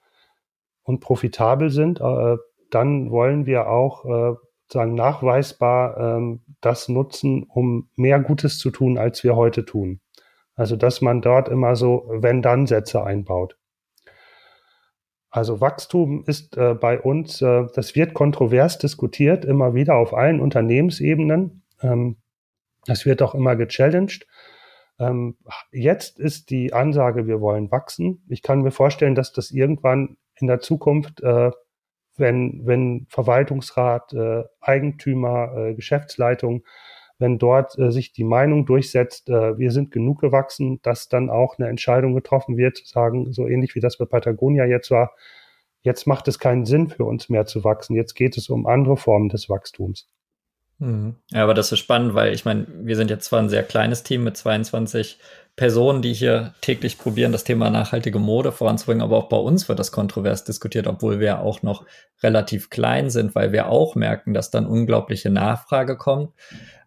[0.82, 2.36] und profitabel sind, äh,
[2.70, 4.34] dann wollen wir auch äh,
[4.68, 10.00] sagen nachweisbar ähm, das nutzen, um mehr Gutes zu tun, als wir heute tun.
[10.56, 13.56] Also dass man dort immer so wenn-dann-Sätze einbaut.
[15.34, 20.38] Also Wachstum ist äh, bei uns, äh, das wird kontrovers diskutiert, immer wieder auf allen
[20.38, 21.64] Unternehmensebenen.
[21.82, 22.18] Ähm,
[22.86, 24.28] das wird auch immer gechallenged.
[25.00, 25.36] Ähm,
[25.72, 28.22] jetzt ist die Ansage, wir wollen wachsen.
[28.28, 31.50] Ich kann mir vorstellen, dass das irgendwann in der Zukunft, äh,
[32.16, 36.62] wenn, wenn Verwaltungsrat, äh, Eigentümer, äh, Geschäftsleitung
[37.18, 41.58] wenn dort äh, sich die Meinung durchsetzt, äh, wir sind genug gewachsen, dass dann auch
[41.58, 45.12] eine Entscheidung getroffen wird, sagen, so ähnlich wie das bei Patagonia jetzt war,
[45.82, 48.96] jetzt macht es keinen Sinn für uns mehr zu wachsen, jetzt geht es um andere
[48.96, 50.08] Formen des Wachstums.
[50.78, 51.16] Mhm.
[51.30, 54.02] Ja, aber das ist spannend, weil ich meine, wir sind jetzt zwar ein sehr kleines
[54.02, 55.18] Team mit 22
[55.56, 59.78] Personen, die hier täglich probieren, das Thema nachhaltige Mode voranzubringen, aber auch bei uns wird
[59.78, 61.86] das kontrovers diskutiert, obwohl wir auch noch
[62.24, 66.32] relativ klein sind, weil wir auch merken, dass dann unglaubliche Nachfrage kommt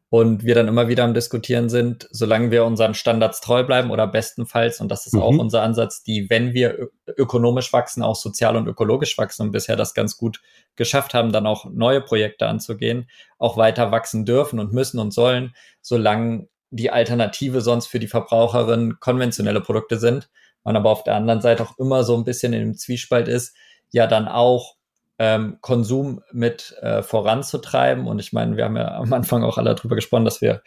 [0.10, 4.08] und wir dann immer wieder am Diskutieren sind, solange wir unseren Standards treu bleiben oder
[4.08, 5.22] bestenfalls, und das ist mhm.
[5.22, 9.76] auch unser Ansatz, die, wenn wir ökonomisch wachsen, auch sozial und ökologisch wachsen und bisher
[9.76, 10.42] das ganz gut
[10.78, 15.54] geschafft haben, dann auch neue Projekte anzugehen, auch weiter wachsen dürfen und müssen und sollen,
[15.82, 20.30] solange die Alternative sonst für die Verbraucherin konventionelle Produkte sind.
[20.64, 23.56] Man aber auf der anderen Seite auch immer so ein bisschen in dem Zwiespalt ist,
[23.92, 24.77] ja dann auch
[25.20, 28.08] ähm, Konsum mit äh, voranzutreiben.
[28.08, 30.62] Und ich meine, wir haben ja am Anfang auch alle darüber gesprochen, dass wir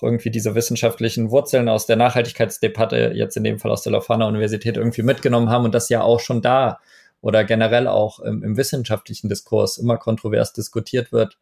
[0.00, 4.76] irgendwie diese wissenschaftlichen Wurzeln aus der Nachhaltigkeitsdebatte, jetzt in dem Fall aus der Lofana Universität,
[4.76, 6.78] irgendwie mitgenommen haben und das ja auch schon da
[7.20, 11.36] oder generell auch im, im wissenschaftlichen Diskurs immer kontrovers diskutiert wird,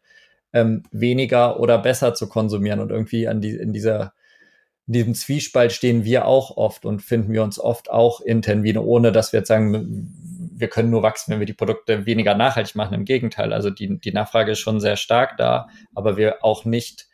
[0.53, 4.13] ähm, weniger oder besser zu konsumieren und irgendwie an die, in dieser
[4.87, 8.85] in diesem Zwiespalt stehen wir auch oft und finden wir uns oft auch intern wieder,
[8.85, 12.75] ohne dass wir jetzt sagen, wir können nur wachsen, wenn wir die Produkte weniger nachhaltig
[12.75, 12.95] machen.
[12.95, 17.07] Im Gegenteil, also die, die Nachfrage ist schon sehr stark da, aber wir auch nicht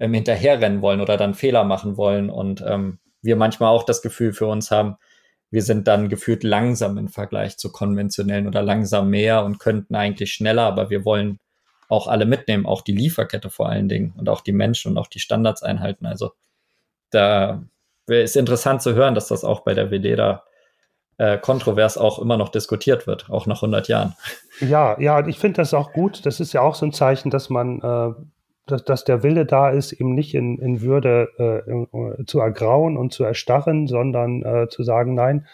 [0.00, 4.32] ähm, hinterherrennen wollen oder dann Fehler machen wollen und ähm, wir manchmal auch das Gefühl
[4.32, 4.96] für uns haben,
[5.50, 10.32] wir sind dann gefühlt langsam im Vergleich zu konventionellen oder langsam mehr und könnten eigentlich
[10.32, 11.38] schneller, aber wir wollen
[11.88, 15.08] auch alle mitnehmen, auch die Lieferkette vor allen Dingen und auch die Menschen und auch
[15.08, 16.06] die Standards einhalten.
[16.06, 16.32] Also
[17.10, 17.62] da
[18.06, 20.44] ist interessant zu hören, dass das auch bei der Veleda
[21.20, 24.14] äh, kontrovers auch immer noch diskutiert wird, auch nach 100 Jahren.
[24.60, 26.24] Ja, ja, ich finde das auch gut.
[26.24, 28.14] Das ist ja auch so ein Zeichen, dass man, äh,
[28.66, 33.12] dass, dass der Wille da ist, eben nicht in, in Würde äh, zu ergrauen und
[33.12, 35.46] zu erstarren, sondern äh, zu sagen, nein,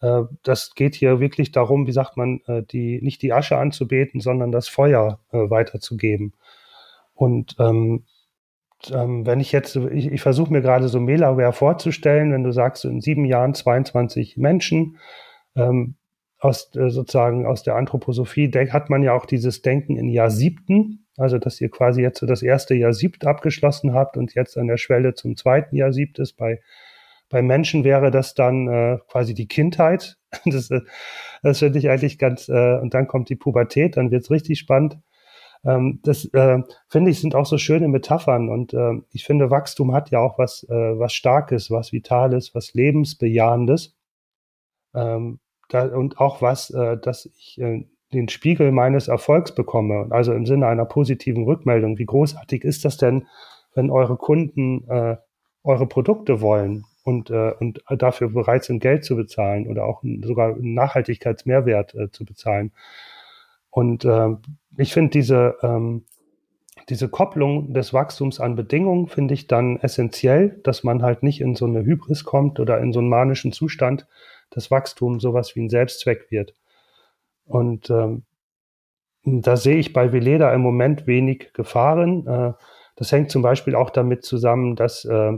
[0.00, 4.20] äh, das geht hier wirklich darum, wie sagt man, äh, die, nicht die Asche anzubeten,
[4.20, 6.34] sondern das Feuer äh, weiterzugeben.
[7.14, 8.04] Und ähm,
[8.90, 12.84] ähm, wenn ich jetzt, ich, ich versuche mir gerade so Melaware vorzustellen, wenn du sagst,
[12.84, 14.98] in sieben Jahren 22 Menschen,
[15.56, 15.96] ähm,
[16.40, 21.06] aus äh, sozusagen aus der Anthroposophie hat man ja auch dieses Denken in Jahr siebten,
[21.18, 24.66] also dass ihr quasi jetzt so das erste Jahr siebt abgeschlossen habt und jetzt an
[24.66, 26.32] der Schwelle zum zweiten Jahr siebt ist.
[26.38, 26.60] Bei,
[27.28, 30.16] bei Menschen wäre das dann äh, quasi die Kindheit.
[30.44, 30.80] Das, äh,
[31.42, 34.98] das finde ich eigentlich ganz, äh, und dann kommt die Pubertät, dann wird's richtig spannend.
[35.64, 39.92] Ähm, das äh, finde ich sind auch so schöne Metaphern und äh, ich finde Wachstum
[39.92, 43.94] hat ja auch was äh, was Starkes, was Vitales, was Lebensbejahendes
[44.94, 50.32] ähm, da, und auch was, äh, dass ich äh, den Spiegel meines Erfolgs bekomme, also
[50.32, 51.98] im Sinne einer positiven Rückmeldung.
[51.98, 53.26] Wie großartig ist das denn,
[53.74, 55.16] wenn eure Kunden äh,
[55.62, 60.54] eure Produkte wollen und, äh, und dafür bereit sind, Geld zu bezahlen oder auch sogar
[60.54, 62.72] einen Nachhaltigkeitsmehrwert äh, zu bezahlen?
[63.70, 64.30] Und äh,
[64.80, 66.04] ich finde diese, ähm,
[66.88, 71.54] diese Kopplung des Wachstums an Bedingungen finde ich dann essentiell, dass man halt nicht in
[71.54, 74.06] so eine Hybris kommt oder in so einen manischen Zustand,
[74.50, 76.54] dass Wachstum sowas wie ein Selbstzweck wird.
[77.44, 78.24] Und ähm,
[79.24, 82.26] da sehe ich bei Veleda im Moment wenig Gefahren.
[82.26, 82.52] Äh,
[82.96, 85.32] das hängt zum Beispiel auch damit zusammen, dass äh,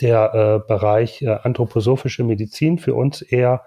[0.00, 3.64] der äh, Bereich äh, anthroposophische Medizin für uns eher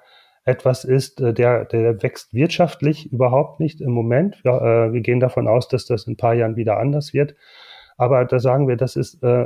[0.50, 4.42] etwas ist, äh, der, der wächst wirtschaftlich überhaupt nicht im Moment.
[4.44, 7.36] Ja, äh, wir gehen davon aus, dass das in ein paar Jahren wieder anders wird.
[7.98, 9.46] Aber da sagen wir, das ist äh,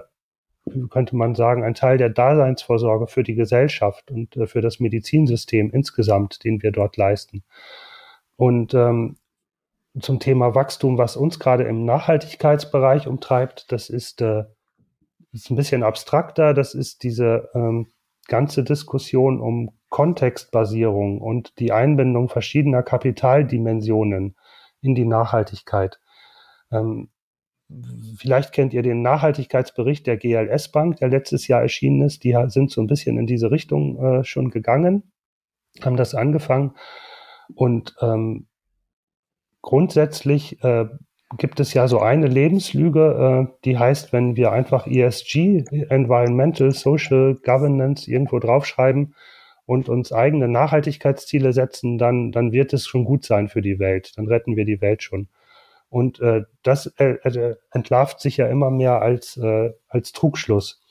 [0.89, 5.71] könnte man sagen, ein Teil der Daseinsvorsorge für die Gesellschaft und äh, für das Medizinsystem
[5.71, 7.43] insgesamt, den wir dort leisten.
[8.35, 9.17] Und ähm,
[9.99, 14.45] zum Thema Wachstum, was uns gerade im Nachhaltigkeitsbereich umtreibt, das ist, äh,
[15.31, 16.53] ist ein bisschen abstrakter.
[16.53, 17.87] Das ist diese ähm,
[18.27, 24.35] ganze Diskussion um Kontextbasierung und die Einbindung verschiedener Kapitaldimensionen
[24.81, 25.99] in die Nachhaltigkeit.
[26.71, 27.09] Ähm,
[28.17, 32.23] vielleicht kennt ihr den Nachhaltigkeitsbericht der GLS Bank, der letztes Jahr erschienen ist.
[32.23, 35.11] Die sind so ein bisschen in diese Richtung äh, schon gegangen,
[35.83, 36.73] haben das angefangen.
[37.53, 38.47] Und ähm,
[39.61, 40.87] grundsätzlich äh,
[41.37, 47.35] gibt es ja so eine Lebenslüge, äh, die heißt, wenn wir einfach ESG, Environmental, Social
[47.45, 49.13] Governance irgendwo draufschreiben
[49.65, 54.17] und uns eigene Nachhaltigkeitsziele setzen, dann, dann wird es schon gut sein für die Welt.
[54.17, 55.29] Dann retten wir die Welt schon.
[55.89, 60.81] Und äh, das äh, äh entlarvt sich ja immer mehr als, äh, als Trugschluss.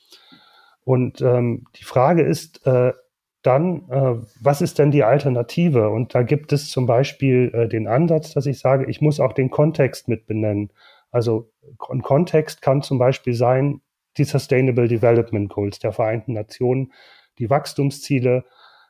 [0.85, 2.93] Und ähm, die Frage ist, äh,
[3.41, 5.89] dann, äh, was ist denn die Alternative?
[5.89, 9.33] Und da gibt es zum Beispiel äh, den Ansatz, dass ich sage, ich muss auch
[9.33, 10.71] den Kontext mit benennen.
[11.11, 11.51] Also
[11.89, 13.81] ein Kontext kann zum Beispiel sein,
[14.17, 16.93] die Sustainable Development Goals der Vereinten Nationen,
[17.39, 18.45] die Wachstumsziele,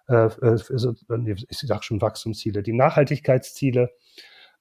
[0.07, 0.57] äh, äh
[1.49, 3.91] ich sage schon Wachstumsziele, die Nachhaltigkeitsziele.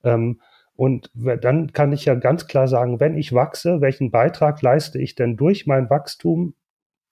[0.05, 0.41] Ähm,
[0.75, 5.15] und dann kann ich ja ganz klar sagen, wenn ich wachse, welchen Beitrag leiste ich
[5.15, 6.55] denn durch mein Wachstum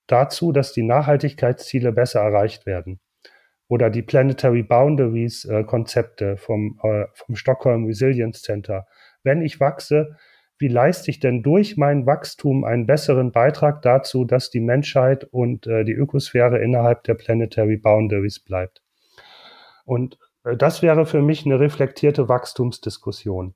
[0.06, 3.00] dazu, dass die Nachhaltigkeitsziele besser erreicht werden.
[3.68, 6.80] Oder die Planetary Boundaries äh, Konzepte vom,
[7.12, 8.86] vom Stockholm Resilience Center.
[9.22, 10.16] Wenn ich wachse,
[10.60, 15.66] wie leiste ich denn durch mein Wachstum einen besseren Beitrag dazu, dass die Menschheit und
[15.66, 18.82] äh, die Ökosphäre innerhalb der Planetary Boundaries bleibt?
[19.86, 23.54] Und äh, das wäre für mich eine reflektierte Wachstumsdiskussion.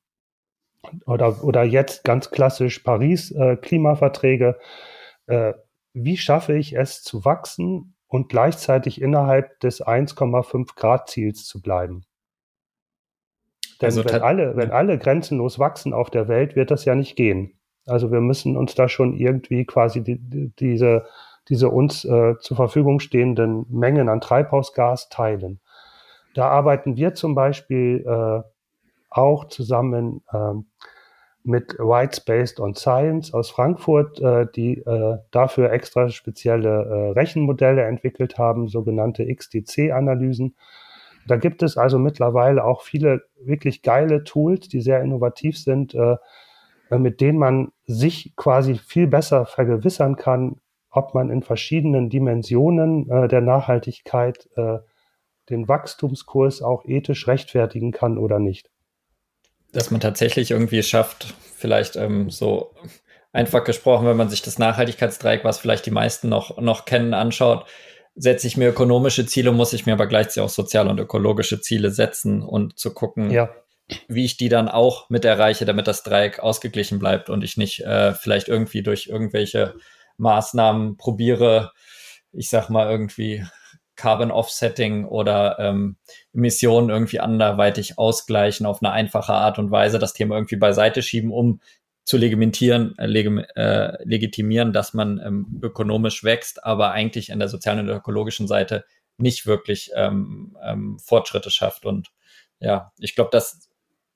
[1.05, 4.59] Oder, oder jetzt ganz klassisch Paris äh, Klimaverträge.
[5.27, 5.53] Äh,
[5.93, 12.07] wie schaffe ich es zu wachsen und gleichzeitig innerhalb des 1,5 Grad Ziels zu bleiben?
[13.81, 17.17] Denn also wenn, alle, wenn alle grenzenlos wachsen auf der Welt, wird das ja nicht
[17.17, 17.55] gehen.
[17.87, 21.07] Also wir müssen uns da schon irgendwie quasi die, die, diese,
[21.49, 25.61] diese uns äh, zur Verfügung stehenden Mengen an Treibhausgas teilen.
[26.35, 28.43] Da arbeiten wir zum Beispiel äh,
[29.11, 30.55] auch zusammen äh,
[31.45, 37.83] mit White Spaced on Science aus Frankfurt, äh, die äh, dafür extra spezielle äh, Rechenmodelle
[37.85, 40.57] entwickelt haben, sogenannte XDC-Analysen.
[41.27, 46.17] Da gibt es also mittlerweile auch viele wirklich geile Tools, die sehr innovativ sind, äh,
[46.91, 50.57] äh, mit denen man sich quasi viel besser vergewissern kann,
[50.91, 54.49] ob man in verschiedenen Dimensionen äh, der Nachhaltigkeit
[55.51, 58.71] den Wachstumskurs auch ethisch rechtfertigen kann oder nicht.
[59.73, 62.75] Dass man tatsächlich irgendwie schafft, vielleicht ähm, so
[63.33, 67.67] einfach gesprochen, wenn man sich das Nachhaltigkeitsdreieck, was vielleicht die meisten noch, noch kennen, anschaut,
[68.15, 71.91] setze ich mir ökonomische Ziele, muss ich mir aber gleichzeitig auch soziale und ökologische Ziele
[71.91, 73.51] setzen und zu gucken, ja.
[74.09, 77.81] wie ich die dann auch mit erreiche, damit das Dreieck ausgeglichen bleibt und ich nicht
[77.81, 79.75] äh, vielleicht irgendwie durch irgendwelche
[80.17, 81.73] Maßnahmen probiere,
[82.33, 83.45] ich sag mal irgendwie
[83.97, 85.97] Carbon Offsetting oder ähm,
[86.33, 91.31] Emissionen irgendwie anderweitig ausgleichen auf eine einfache Art und Weise, das Thema irgendwie beiseite schieben,
[91.33, 91.61] um
[92.05, 93.07] zu legitimieren, äh,
[93.57, 98.85] äh, legitimieren, dass man ähm, ökonomisch wächst, aber eigentlich in der sozialen und ökologischen Seite
[99.17, 101.87] nicht wirklich ähm, ähm, Fortschritte schafft.
[101.87, 102.09] Und
[102.61, 103.69] ja, ich glaube, das,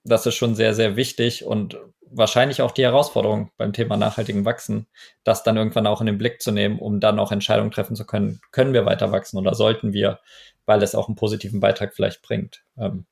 [0.05, 1.79] das ist schon sehr, sehr wichtig und
[2.11, 4.87] wahrscheinlich auch die Herausforderung beim Thema nachhaltigen Wachsen,
[5.25, 8.07] das dann irgendwann auch in den Blick zu nehmen, um dann auch Entscheidungen treffen zu
[8.07, 10.21] können, können wir weiter wachsen oder sollten wir,
[10.67, 12.65] weil es auch einen positiven Beitrag vielleicht bringt.
[12.79, 13.07] Ähm.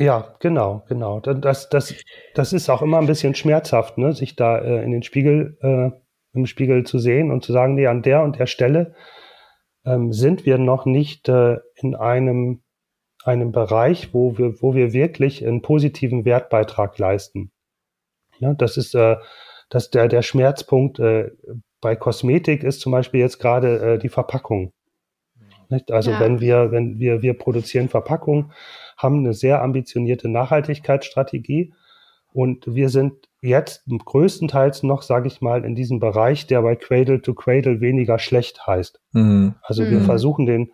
[0.00, 1.20] Ja, genau, genau.
[1.20, 1.94] Das, das,
[2.34, 4.14] das ist auch immer ein bisschen schmerzhaft, ne?
[4.14, 5.90] sich da äh, in den Spiegel, äh,
[6.32, 8.94] im Spiegel zu sehen und zu sagen, nee, an der und der Stelle
[9.84, 12.62] ähm, sind wir noch nicht äh, in einem,
[13.24, 17.52] einem Bereich, wo wir, wo wir wirklich einen positiven Wertbeitrag leisten.
[18.38, 19.16] Ja, das ist äh,
[19.68, 21.30] das der, der Schmerzpunkt äh,
[21.82, 24.72] bei Kosmetik ist zum Beispiel jetzt gerade äh, die Verpackung.
[25.68, 25.92] Nicht?
[25.92, 26.20] Also ja.
[26.20, 28.52] wenn wir, wenn wir, wir produzieren Verpackung,
[29.02, 31.72] haben eine sehr ambitionierte Nachhaltigkeitsstrategie
[32.32, 37.22] und wir sind jetzt größtenteils noch, sage ich mal, in diesem Bereich, der bei Cradle
[37.22, 39.00] to Cradle weniger schlecht heißt.
[39.12, 39.54] Mhm.
[39.62, 40.04] Also wir mhm.
[40.04, 40.72] versuchen den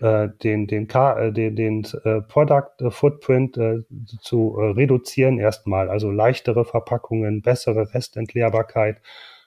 [0.00, 3.78] äh, den, den, äh, den, den äh, Product Footprint äh,
[4.20, 5.88] zu äh, reduzieren erstmal.
[5.88, 9.00] Also leichtere Verpackungen, bessere Restentleerbarkeit,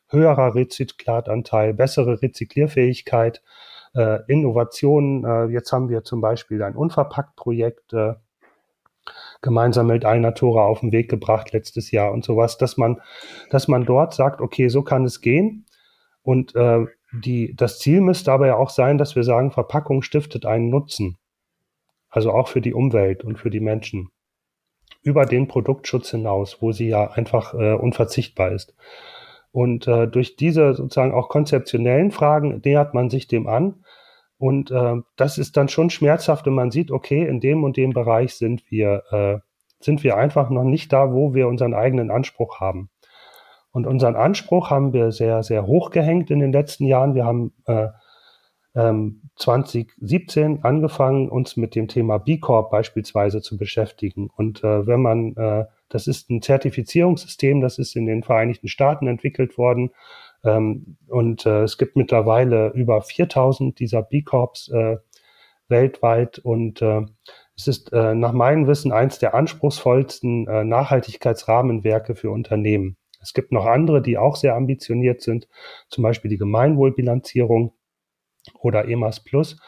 [0.07, 3.43] höherer Rezyklatanteil, bessere Rezyklierfähigkeit,
[3.95, 5.25] äh, Innovationen.
[5.25, 8.13] Äh, jetzt haben wir zum Beispiel ein Unverpackt-Projekt äh,
[9.41, 13.01] gemeinsam mit Alnatura auf den Weg gebracht letztes Jahr und sowas, dass man,
[13.49, 15.65] dass man dort sagt, okay, so kann es gehen.
[16.21, 20.45] Und äh, die, das Ziel müsste aber ja auch sein, dass wir sagen, Verpackung stiftet
[20.45, 21.17] einen Nutzen.
[22.09, 24.09] Also auch für die Umwelt und für die Menschen.
[25.01, 28.75] Über den Produktschutz hinaus, wo sie ja einfach äh, unverzichtbar ist.
[29.51, 33.83] Und äh, durch diese sozusagen auch konzeptionellen Fragen nähert man sich dem an.
[34.37, 37.91] Und äh, das ist dann schon schmerzhaft, wenn man sieht, okay, in dem und dem
[37.91, 39.39] Bereich sind wir, äh,
[39.79, 42.89] sind wir einfach noch nicht da, wo wir unseren eigenen Anspruch haben.
[43.71, 47.15] Und unseren Anspruch haben wir sehr, sehr hoch gehängt in den letzten Jahren.
[47.15, 47.89] Wir haben äh,
[48.75, 54.29] ähm, 2017 angefangen, uns mit dem Thema B Corp beispielsweise zu beschäftigen.
[54.35, 59.07] Und äh, wenn man, äh, das ist ein Zertifizierungssystem, das ist in den Vereinigten Staaten
[59.07, 59.91] entwickelt worden.
[60.43, 64.97] Ähm, und äh, es gibt mittlerweile über 4000 dieser B Corps äh,
[65.67, 66.39] weltweit.
[66.39, 67.01] Und äh,
[67.57, 72.97] es ist äh, nach meinem Wissen eins der anspruchsvollsten äh, Nachhaltigkeitsrahmenwerke für Unternehmen.
[73.21, 75.47] Es gibt noch andere, die auch sehr ambitioniert sind,
[75.89, 77.73] zum Beispiel die Gemeinwohlbilanzierung
[78.61, 79.59] oder EMAS Plus.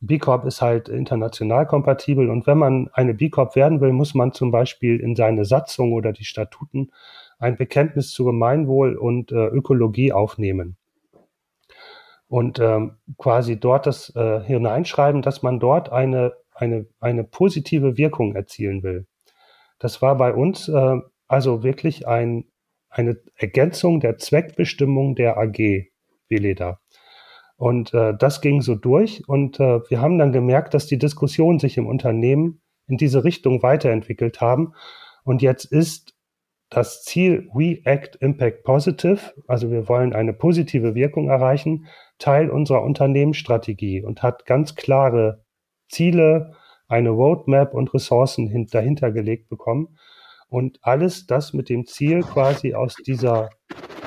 [0.00, 4.14] B Corp ist halt international kompatibel und wenn man eine B Corp werden will, muss
[4.14, 6.92] man zum Beispiel in seine Satzung oder die Statuten
[7.38, 10.76] ein Bekenntnis zu Gemeinwohl und äh, Ökologie aufnehmen
[12.28, 18.34] und ähm, quasi dort das äh, hineinschreiben, dass man dort eine, eine, eine positive Wirkung
[18.34, 19.06] erzielen will.
[19.78, 20.96] Das war bei uns äh,
[21.26, 22.44] also wirklich ein,
[22.90, 25.88] eine Ergänzung der Zweckbestimmung der AG
[26.28, 26.80] Veleda.
[27.58, 31.58] Und äh, das ging so durch und äh, wir haben dann gemerkt, dass die Diskussionen
[31.58, 34.74] sich im Unternehmen in diese Richtung weiterentwickelt haben.
[35.24, 36.14] Und jetzt ist
[36.70, 41.86] das Ziel We Act Impact Positive, also wir wollen eine positive Wirkung erreichen,
[42.20, 45.42] Teil unserer Unternehmensstrategie und hat ganz klare
[45.88, 46.54] Ziele,
[46.86, 49.98] eine Roadmap und Ressourcen dahinter gelegt bekommen.
[50.48, 53.50] Und alles das mit dem Ziel, quasi aus dieser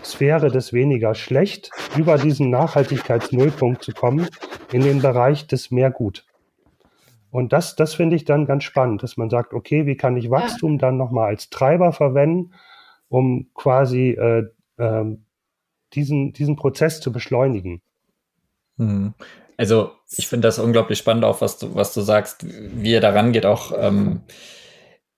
[0.03, 4.27] Sphäre des weniger schlecht über diesen Nachhaltigkeitsnullpunkt zu kommen
[4.71, 6.25] in den Bereich des mehr gut.
[7.29, 10.29] Und das, das finde ich dann ganz spannend, dass man sagt, okay, wie kann ich
[10.29, 10.79] Wachstum ja.
[10.79, 12.53] dann nochmal als Treiber verwenden,
[13.07, 14.47] um quasi äh,
[14.77, 15.17] äh,
[15.93, 17.81] diesen, diesen Prozess zu beschleunigen.
[18.77, 19.13] Mhm.
[19.57, 23.31] Also ich finde das unglaublich spannend, auch was du, was du sagst, wie er daran
[23.31, 24.21] geht, auch ähm,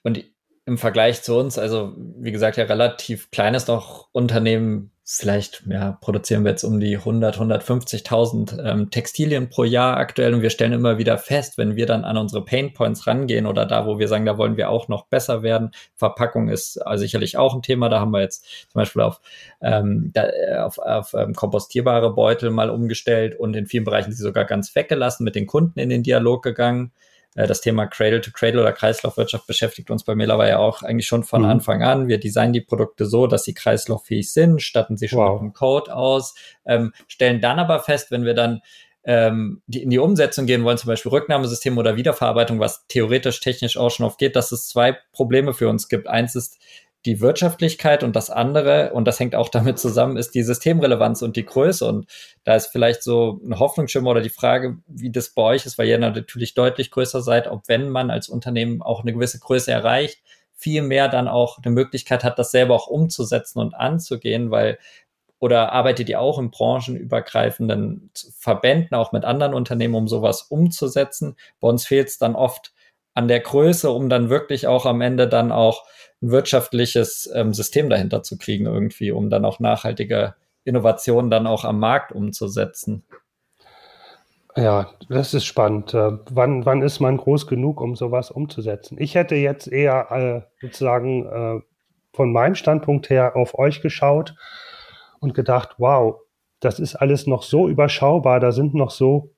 [0.04, 0.26] und
[0.66, 6.46] im Vergleich zu uns, also wie gesagt, ja relativ kleines noch Unternehmen, vielleicht ja, produzieren
[6.46, 10.98] wir jetzt um die 100, 150.000 ähm, Textilien pro Jahr aktuell und wir stellen immer
[10.98, 14.38] wieder fest, wenn wir dann an unsere Painpoints rangehen oder da, wo wir sagen, da
[14.38, 15.72] wollen wir auch noch besser werden.
[15.96, 19.20] Verpackung ist also sicherlich auch ein Thema, da haben wir jetzt zum Beispiel auf,
[19.62, 24.24] ähm, da, äh, auf, auf ähm, kompostierbare Beutel mal umgestellt und in vielen Bereichen sie
[24.24, 26.94] sogar ganz weggelassen, mit den Kunden in den Dialog gegangen.
[27.36, 31.08] Äh, das Thema Cradle to Cradle oder Kreislaufwirtschaft beschäftigt uns bei Miller ja auch eigentlich
[31.08, 31.50] schon von mhm.
[31.50, 32.08] Anfang an.
[32.08, 35.42] Wir designen die Produkte so, dass sie kreislauffähig sind, statten sie schon wow.
[35.42, 38.62] im Code aus, ähm, stellen dann aber fest, wenn wir dann
[39.06, 43.78] ähm, die, in die Umsetzung gehen wollen, zum Beispiel Rücknahmesystem oder Wiederverarbeitung, was theoretisch technisch
[43.78, 46.08] auch schon oft geht, dass es zwei Probleme für uns gibt.
[46.08, 46.58] Eins ist
[47.06, 51.36] die Wirtschaftlichkeit und das andere, und das hängt auch damit zusammen, ist die Systemrelevanz und
[51.36, 51.86] die Größe.
[51.86, 52.08] Und
[52.44, 55.88] da ist vielleicht so ein Hoffnungsschimmer oder die Frage, wie das bei euch ist, weil
[55.88, 60.22] ihr natürlich deutlich größer seid, ob wenn man als Unternehmen auch eine gewisse Größe erreicht,
[60.56, 64.78] viel mehr dann auch eine Möglichkeit hat, das selber auch umzusetzen und anzugehen, weil
[65.40, 71.36] oder arbeitet ihr auch in branchenübergreifenden Verbänden, auch mit anderen Unternehmen, um sowas umzusetzen?
[71.60, 72.74] Bei uns fehlt es dann oft
[73.14, 75.86] an der Größe, um dann wirklich auch am Ende dann auch
[76.22, 81.66] ein wirtschaftliches ähm, System dahinter zu kriegen irgendwie, um dann auch nachhaltige Innovationen dann auch
[81.66, 83.04] am Markt umzusetzen.
[84.56, 85.94] Ja, das ist spannend.
[85.94, 88.98] Äh, wann, wann ist man groß genug, um sowas umzusetzen?
[89.00, 91.62] Ich hätte jetzt eher äh, sozusagen äh,
[92.14, 94.36] von meinem Standpunkt her auf euch geschaut
[95.20, 96.20] und gedacht, wow,
[96.60, 99.34] das ist alles noch so überschaubar, da sind noch so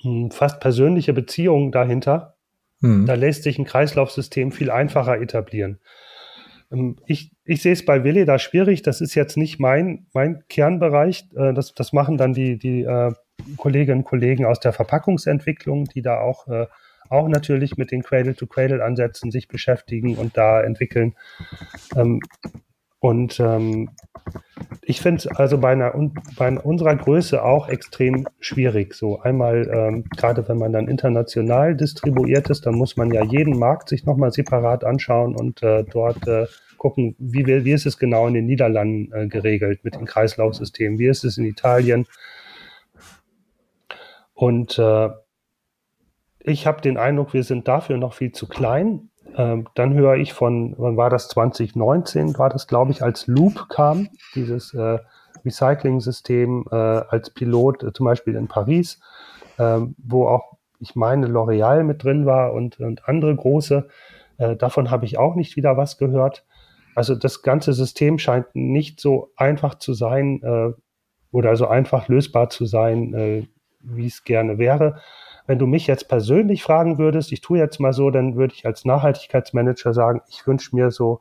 [0.00, 2.37] hm, fast persönliche Beziehungen dahinter.
[2.80, 3.06] Mhm.
[3.06, 5.78] Da lässt sich ein Kreislaufsystem viel einfacher etablieren.
[6.70, 8.82] Ähm, ich, ich sehe es bei Willi da schwierig.
[8.82, 11.26] Das ist jetzt nicht mein, mein Kernbereich.
[11.36, 13.12] Äh, das, das machen dann die, die äh,
[13.56, 16.66] Kolleginnen und Kollegen aus der Verpackungsentwicklung, die da auch, äh,
[17.08, 21.14] auch natürlich mit den Cradle-to-Cradle-Ansätzen sich beschäftigen und da entwickeln.
[21.96, 22.20] Ähm,
[23.00, 23.90] und ähm,
[24.88, 25.92] ich finde es also bei, einer,
[26.38, 28.94] bei unserer Größe auch extrem schwierig.
[28.94, 33.58] So einmal, ähm, gerade wenn man dann international distribuiert ist, dann muss man ja jeden
[33.58, 36.46] Markt sich nochmal separat anschauen und äh, dort äh,
[36.78, 41.08] gucken, wie, wie ist es genau in den Niederlanden äh, geregelt mit den Kreislaufsystemen, wie
[41.08, 42.06] ist es in Italien.
[44.32, 45.10] Und äh,
[46.40, 49.10] ich habe den Eindruck, wir sind dafür noch viel zu klein.
[49.36, 53.68] Ähm, dann höre ich von, wann war das, 2019 war das, glaube ich, als Loop
[53.68, 54.98] kam, dieses äh,
[55.44, 59.00] Recycling-System äh, als Pilot, äh, zum Beispiel in Paris,
[59.58, 63.88] äh, wo auch, ich meine, L'Oreal mit drin war und, und andere große.
[64.38, 66.44] Äh, davon habe ich auch nicht wieder was gehört.
[66.94, 70.72] Also das ganze System scheint nicht so einfach zu sein äh,
[71.30, 73.46] oder so einfach lösbar zu sein, äh,
[73.80, 75.00] wie es gerne wäre.
[75.48, 78.66] Wenn du mich jetzt persönlich fragen würdest, ich tue jetzt mal so, dann würde ich
[78.66, 81.20] als Nachhaltigkeitsmanager sagen, ich wünsche mir so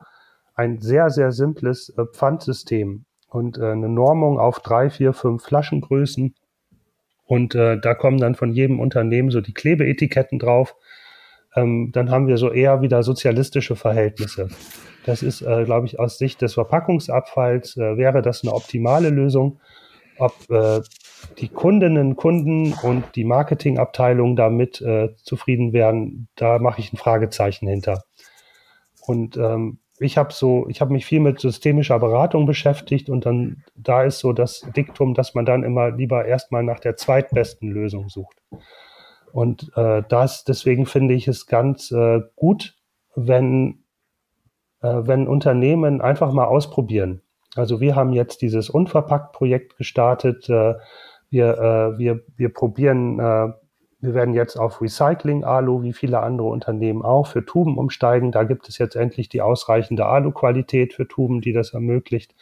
[0.53, 6.35] ein sehr, sehr simples äh, Pfandsystem und äh, eine Normung auf drei, vier, fünf Flaschengrößen.
[7.23, 10.75] Und äh, da kommen dann von jedem Unternehmen so die Klebeetiketten drauf.
[11.55, 14.49] Ähm, dann haben wir so eher wieder sozialistische Verhältnisse.
[15.05, 19.61] Das ist, äh, glaube ich, aus Sicht des Verpackungsabfalls äh, wäre das eine optimale Lösung.
[20.17, 20.81] Ob äh,
[21.37, 27.67] die Kundinnen, Kunden und die Marketingabteilung damit äh, zufrieden wären, da mache ich ein Fragezeichen
[27.67, 28.03] hinter.
[29.05, 33.63] Und ähm, ich habe so, ich habe mich viel mit systemischer Beratung beschäftigt und dann
[33.75, 38.09] da ist so das Diktum, dass man dann immer lieber erstmal nach der zweitbesten Lösung
[38.09, 38.37] sucht.
[39.31, 42.75] Und äh, das, deswegen finde ich es ganz äh, gut,
[43.15, 43.83] wenn,
[44.81, 47.21] äh, wenn Unternehmen einfach mal ausprobieren.
[47.57, 50.49] Also wir haben jetzt dieses Unverpackt-Projekt gestartet.
[50.49, 50.75] Äh,
[51.29, 53.53] wir, äh, wir, wir probieren äh,
[53.99, 58.31] wir werden jetzt auf Recycling Alu, wie viele andere Unternehmen auch, für Tuben umsteigen.
[58.31, 62.35] Da gibt es jetzt endlich die ausreichende Alu-Qualität für Tuben, die das ermöglicht.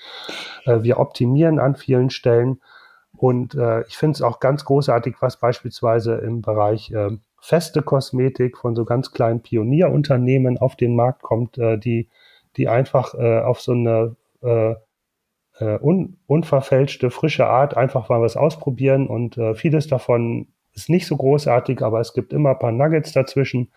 [0.66, 2.60] Wir optimieren an vielen Stellen.
[3.16, 3.58] Und
[3.88, 6.94] ich finde es auch ganz großartig, was beispielsweise im Bereich
[7.40, 12.10] feste Kosmetik von so ganz kleinen Pionierunternehmen auf den Markt kommt, die,
[12.58, 14.18] die einfach auf so eine
[15.60, 21.08] äh, un, unverfälschte, frische Art einfach mal was ausprobieren und äh, vieles davon ist nicht
[21.08, 23.72] so großartig, aber es gibt immer ein paar Nuggets dazwischen.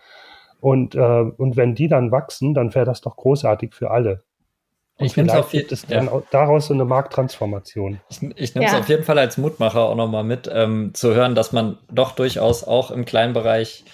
[0.59, 4.23] Und, äh, und wenn die dann wachsen, dann wäre das doch großartig für alle.
[4.97, 6.21] Und ich finde auf jeden Fall ja.
[6.29, 8.01] daraus so eine Markttransformation.
[8.09, 8.79] Ich, ich nehme es ja.
[8.79, 12.65] auf jeden Fall als Mutmacher auch nochmal mit, ähm, zu hören, dass man doch durchaus
[12.65, 13.85] auch im kleinen Bereich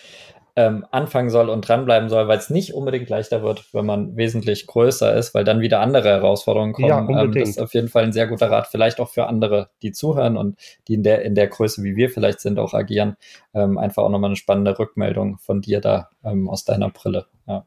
[0.58, 4.68] ähm, anfangen soll und dranbleiben soll, weil es nicht unbedingt leichter wird, wenn man wesentlich
[4.68, 6.88] größer ist, weil dann wieder andere Herausforderungen kommen.
[6.88, 7.36] Ja, unbedingt.
[7.36, 9.92] Ähm, das ist auf jeden Fall ein sehr guter Rat, vielleicht auch für andere, die
[9.92, 13.18] zuhören und die in der, in der Größe, wie wir vielleicht sind, auch agieren.
[13.54, 17.26] Ähm, einfach auch nochmal eine spannende Rückmeldung von dir da ähm, aus deiner Brille.
[17.48, 17.66] Ja.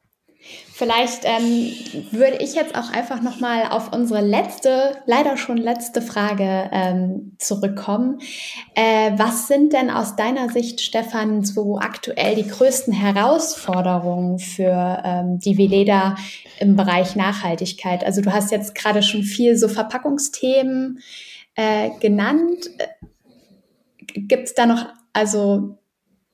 [0.72, 1.72] Vielleicht ähm,
[2.12, 8.20] würde ich jetzt auch einfach nochmal auf unsere letzte, leider schon letzte Frage ähm, zurückkommen.
[8.76, 15.40] Äh, was sind denn aus deiner Sicht, Stefan, so aktuell die größten Herausforderungen für ähm,
[15.40, 16.14] die Veleda
[16.60, 18.04] im Bereich Nachhaltigkeit?
[18.04, 21.00] Also du hast jetzt gerade schon viel so Verpackungsthemen
[21.56, 22.70] äh, genannt.
[24.06, 25.76] Gibt es da noch, also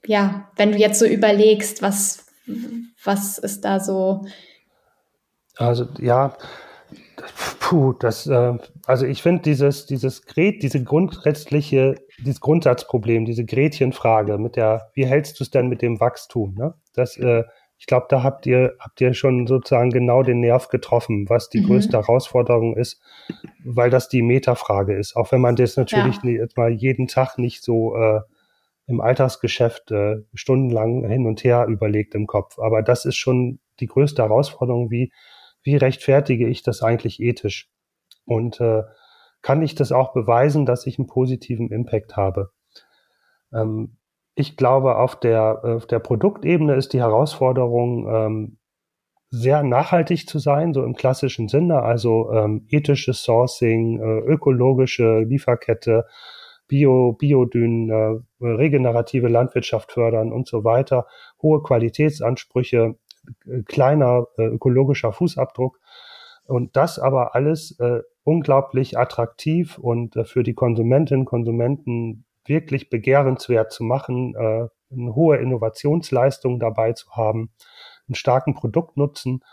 [0.07, 2.27] ja, wenn du jetzt so überlegst, was
[3.05, 4.25] was ist da so?
[5.57, 6.37] Also ja,
[7.61, 8.55] puh, das, äh,
[8.87, 15.07] also ich finde dieses, dieses Gret, diese grundsätzliche, dieses Grundsatzproblem, diese Gretchenfrage mit der, wie
[15.07, 16.55] hältst du es denn mit dem Wachstum?
[16.55, 16.75] Ne?
[16.95, 17.45] Das, äh,
[17.79, 21.61] ich glaube, da habt ihr, habt ihr schon sozusagen genau den Nerv getroffen, was die
[21.61, 21.67] mhm.
[21.67, 23.01] größte Herausforderung ist,
[23.65, 25.17] weil das die Metafrage ist.
[25.17, 26.31] Auch wenn man das natürlich ja.
[26.31, 28.21] jetzt mal jeden Tag nicht so äh,
[28.87, 32.59] im Alltagsgeschäft äh, stundenlang hin und her überlegt im Kopf.
[32.59, 35.12] Aber das ist schon die größte Herausforderung, wie,
[35.62, 37.70] wie rechtfertige ich das eigentlich ethisch?
[38.26, 38.82] Und äh,
[39.43, 42.51] kann ich das auch beweisen, dass ich einen positiven Impact habe?
[43.53, 43.97] Ähm,
[44.35, 48.59] ich glaube, auf der, auf der Produktebene ist die Herausforderung, ähm,
[49.30, 56.07] sehr nachhaltig zu sein, so im klassischen Sinne, also ähm, ethisches Sourcing, äh, ökologische Lieferkette,
[56.75, 61.07] Bio, Biodünen, äh, regenerative Landwirtschaft fördern und so weiter,
[61.41, 62.97] hohe Qualitätsansprüche,
[63.47, 65.79] äh, kleiner äh, ökologischer Fußabdruck.
[66.47, 72.91] Und das aber alles äh, unglaublich attraktiv und äh, für die Konsumentinnen und Konsumenten wirklich
[72.91, 77.53] begehrenswert zu machen, äh, eine hohe Innovationsleistung dabei zu haben,
[78.09, 79.45] einen starken Produktnutzen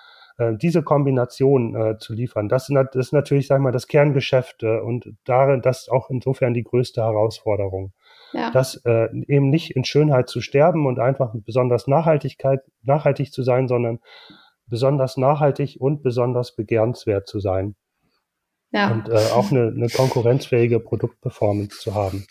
[0.56, 4.80] diese Kombination äh, zu liefern, das, das ist natürlich, sag ich mal, das Kerngeschäft äh,
[4.80, 7.94] und darin, das ist auch insofern die größte Herausforderung.
[8.34, 8.52] Ja.
[8.52, 13.68] Das äh, eben nicht in Schönheit zu sterben und einfach besonders Nachhaltigkeit, nachhaltig zu sein,
[13.68, 14.00] sondern
[14.68, 17.76] besonders nachhaltig und besonders begehrenswert zu sein.
[18.72, 18.92] Ja.
[18.92, 22.26] Und äh, auch eine, eine konkurrenzfähige Produktperformance zu haben.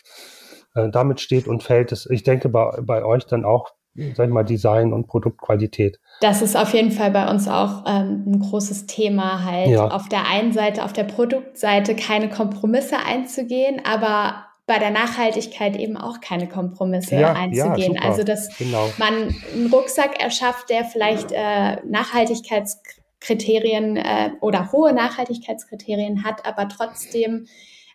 [0.73, 3.73] Äh, damit steht und fällt es, ich denke, bei, bei euch dann auch
[4.15, 5.99] sag ich mal, Design und Produktqualität.
[6.21, 9.87] Das ist auf jeden Fall bei uns auch ähm, ein großes Thema, halt ja.
[9.87, 15.97] auf der einen Seite, auf der Produktseite keine Kompromisse einzugehen, aber bei der Nachhaltigkeit eben
[15.97, 17.95] auch keine Kompromisse ja, einzugehen.
[17.95, 18.87] Ja, also dass genau.
[18.99, 27.47] man einen Rucksack erschafft, der vielleicht äh, Nachhaltigkeitskriterien äh, oder hohe Nachhaltigkeitskriterien hat, aber trotzdem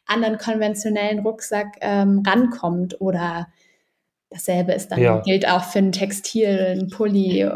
[0.05, 3.47] anderen konventionellen Rucksack ähm, rankommt oder
[4.31, 7.49] dasselbe ist dann gilt auch für ein Textil, ein Pulli.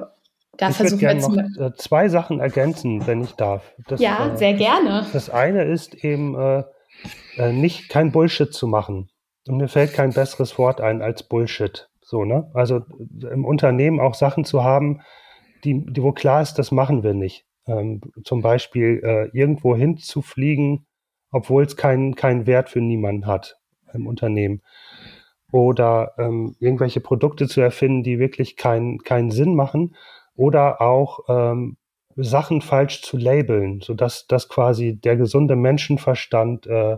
[0.61, 3.75] Da ich versuchen wir noch äh, zwei Sachen ergänzen, wenn ich darf.
[3.89, 5.07] Das, ja, äh, sehr gerne.
[5.13, 6.65] Das eine ist eben äh,
[7.37, 9.09] äh, nicht kein Bullshit zu machen.
[9.49, 11.89] Und mir fällt kein besseres Wort ein als Bullshit.
[12.03, 12.51] So, ne?
[12.53, 12.83] Also
[13.33, 15.01] im Unternehmen auch Sachen zu haben,
[15.65, 17.47] die, die wo klar ist, das machen wir nicht.
[17.67, 20.87] Ähm, zum Beispiel äh, irgendwo hinzufliegen,
[21.31, 23.57] obwohl es keinen keinen Wert für niemanden hat
[23.95, 24.61] im Unternehmen.
[25.53, 29.95] Oder ähm, irgendwelche Produkte zu erfinden, die wirklich keinen keinen Sinn machen.
[30.41, 31.77] Oder auch ähm,
[32.17, 36.97] Sachen falsch zu labeln, sodass dass quasi der gesunde Menschenverstand äh,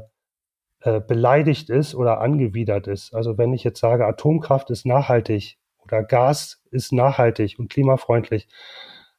[0.82, 3.12] äh, beleidigt ist oder angewidert ist.
[3.12, 8.46] Also wenn ich jetzt sage, Atomkraft ist nachhaltig oder Gas ist nachhaltig und klimafreundlich,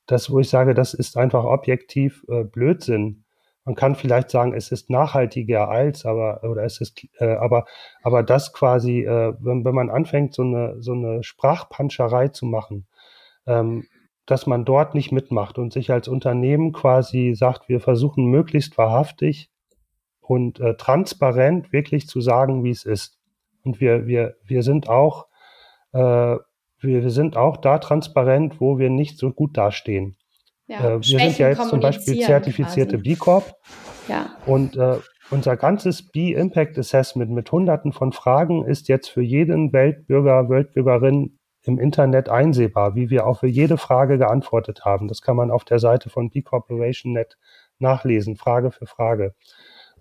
[0.07, 3.25] das, wo ich sage, das ist einfach objektiv äh, Blödsinn.
[3.65, 7.65] Man kann vielleicht sagen, es ist nachhaltiger als, aber oder es ist, äh, aber
[8.03, 12.87] aber das quasi, äh, wenn, wenn man anfängt, so eine so eine Sprachpanscherei zu machen,
[13.47, 13.85] ähm,
[14.25, 19.49] dass man dort nicht mitmacht und sich als Unternehmen quasi sagt, wir versuchen möglichst wahrhaftig
[20.21, 23.19] und äh, transparent wirklich zu sagen, wie es ist.
[23.63, 25.27] Und wir, wir, wir sind auch,
[25.91, 26.41] äh, wir,
[26.79, 30.15] wir sind auch da transparent, wo wir nicht so gut dastehen.
[30.67, 33.55] Ja, äh, wir sind ja jetzt zum Beispiel zertifizierte B Corp.
[34.07, 34.35] Ja.
[34.45, 34.97] Und äh,
[35.31, 41.79] unser ganzes B-Impact Assessment mit hunderten von Fragen ist jetzt für jeden Weltbürger, Weltbürgerin im
[41.79, 45.07] Internet einsehbar, wie wir auch für jede Frage geantwortet haben.
[45.07, 47.37] Das kann man auf der Seite von B Corporation Net
[47.79, 49.33] nachlesen, Frage für Frage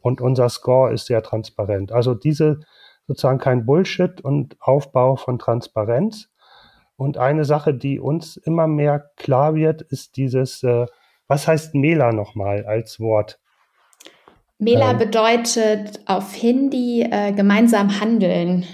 [0.02, 1.92] und unser Score ist sehr transparent.
[1.92, 2.60] Also diese
[3.06, 6.28] sozusagen kein Bullshit und Aufbau von Transparenz.
[6.96, 10.86] Und eine Sache, die uns immer mehr klar wird, ist dieses, äh,
[11.26, 13.40] was heißt Mela nochmal als Wort?
[14.58, 18.64] Mela ähm, bedeutet auf Hindi äh, gemeinsam handeln.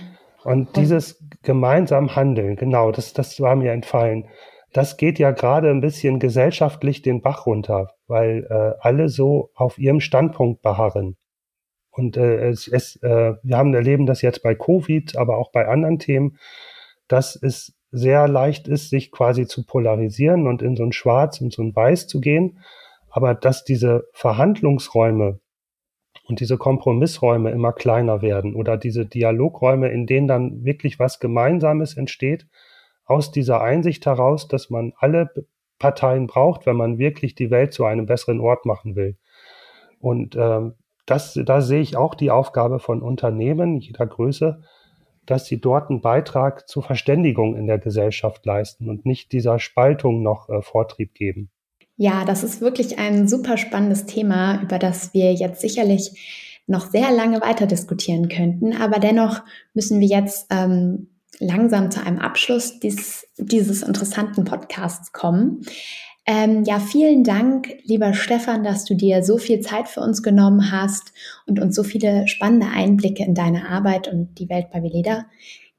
[0.49, 4.29] Und dieses gemeinsam handeln, genau, das, das war mir entfallen.
[4.73, 9.79] Das geht ja gerade ein bisschen gesellschaftlich den Bach runter, weil äh, alle so auf
[9.79, 11.19] ihrem Standpunkt beharren.
[11.91, 15.69] Und äh, es, es, äh, wir haben erleben das jetzt bei Covid, aber auch bei
[15.69, 16.39] anderen Themen,
[17.09, 21.53] dass es sehr leicht ist, sich quasi zu polarisieren und in so ein Schwarz und
[21.53, 22.61] so ein Weiß zu gehen.
[23.11, 25.41] Aber dass diese Verhandlungsräume
[26.29, 31.97] und diese Kompromissräume immer kleiner werden oder diese Dialogräume, in denen dann wirklich was Gemeinsames
[31.97, 32.47] entsteht,
[33.05, 35.31] aus dieser Einsicht heraus, dass man alle
[35.79, 39.17] Parteien braucht, wenn man wirklich die Welt zu einem besseren Ort machen will.
[40.01, 40.75] Und ähm,
[41.07, 44.61] das, da sehe ich auch die Aufgabe von Unternehmen jeder Größe,
[45.25, 50.23] dass sie dort einen Beitrag zur Verständigung in der Gesellschaft leisten und nicht dieser Spaltung
[50.23, 51.51] noch äh, Vortrieb geben.
[52.01, 56.13] Ja, das ist wirklich ein super spannendes Thema, über das wir jetzt sicherlich
[56.69, 58.73] noch sehr lange weiter diskutieren könnten.
[58.73, 59.43] Aber dennoch
[59.75, 61.09] müssen wir jetzt ähm,
[61.41, 65.63] langsam zu einem Abschluss dies, dieses interessanten Podcasts kommen.
[66.25, 70.71] Ähm, ja, vielen Dank, lieber Stefan, dass du dir so viel Zeit für uns genommen
[70.71, 71.13] hast
[71.47, 75.25] und uns so viele spannende Einblicke in deine Arbeit und die Welt bei Veleda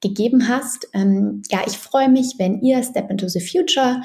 [0.02, 0.88] gegeben hast.
[0.94, 4.02] Ähm, ja, ich freue mich, wenn ihr Step into the Future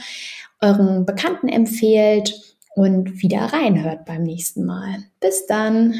[0.65, 2.35] euren Bekannten empfehlt
[2.75, 5.05] und wieder reinhört beim nächsten Mal.
[5.21, 5.95] Bis dann.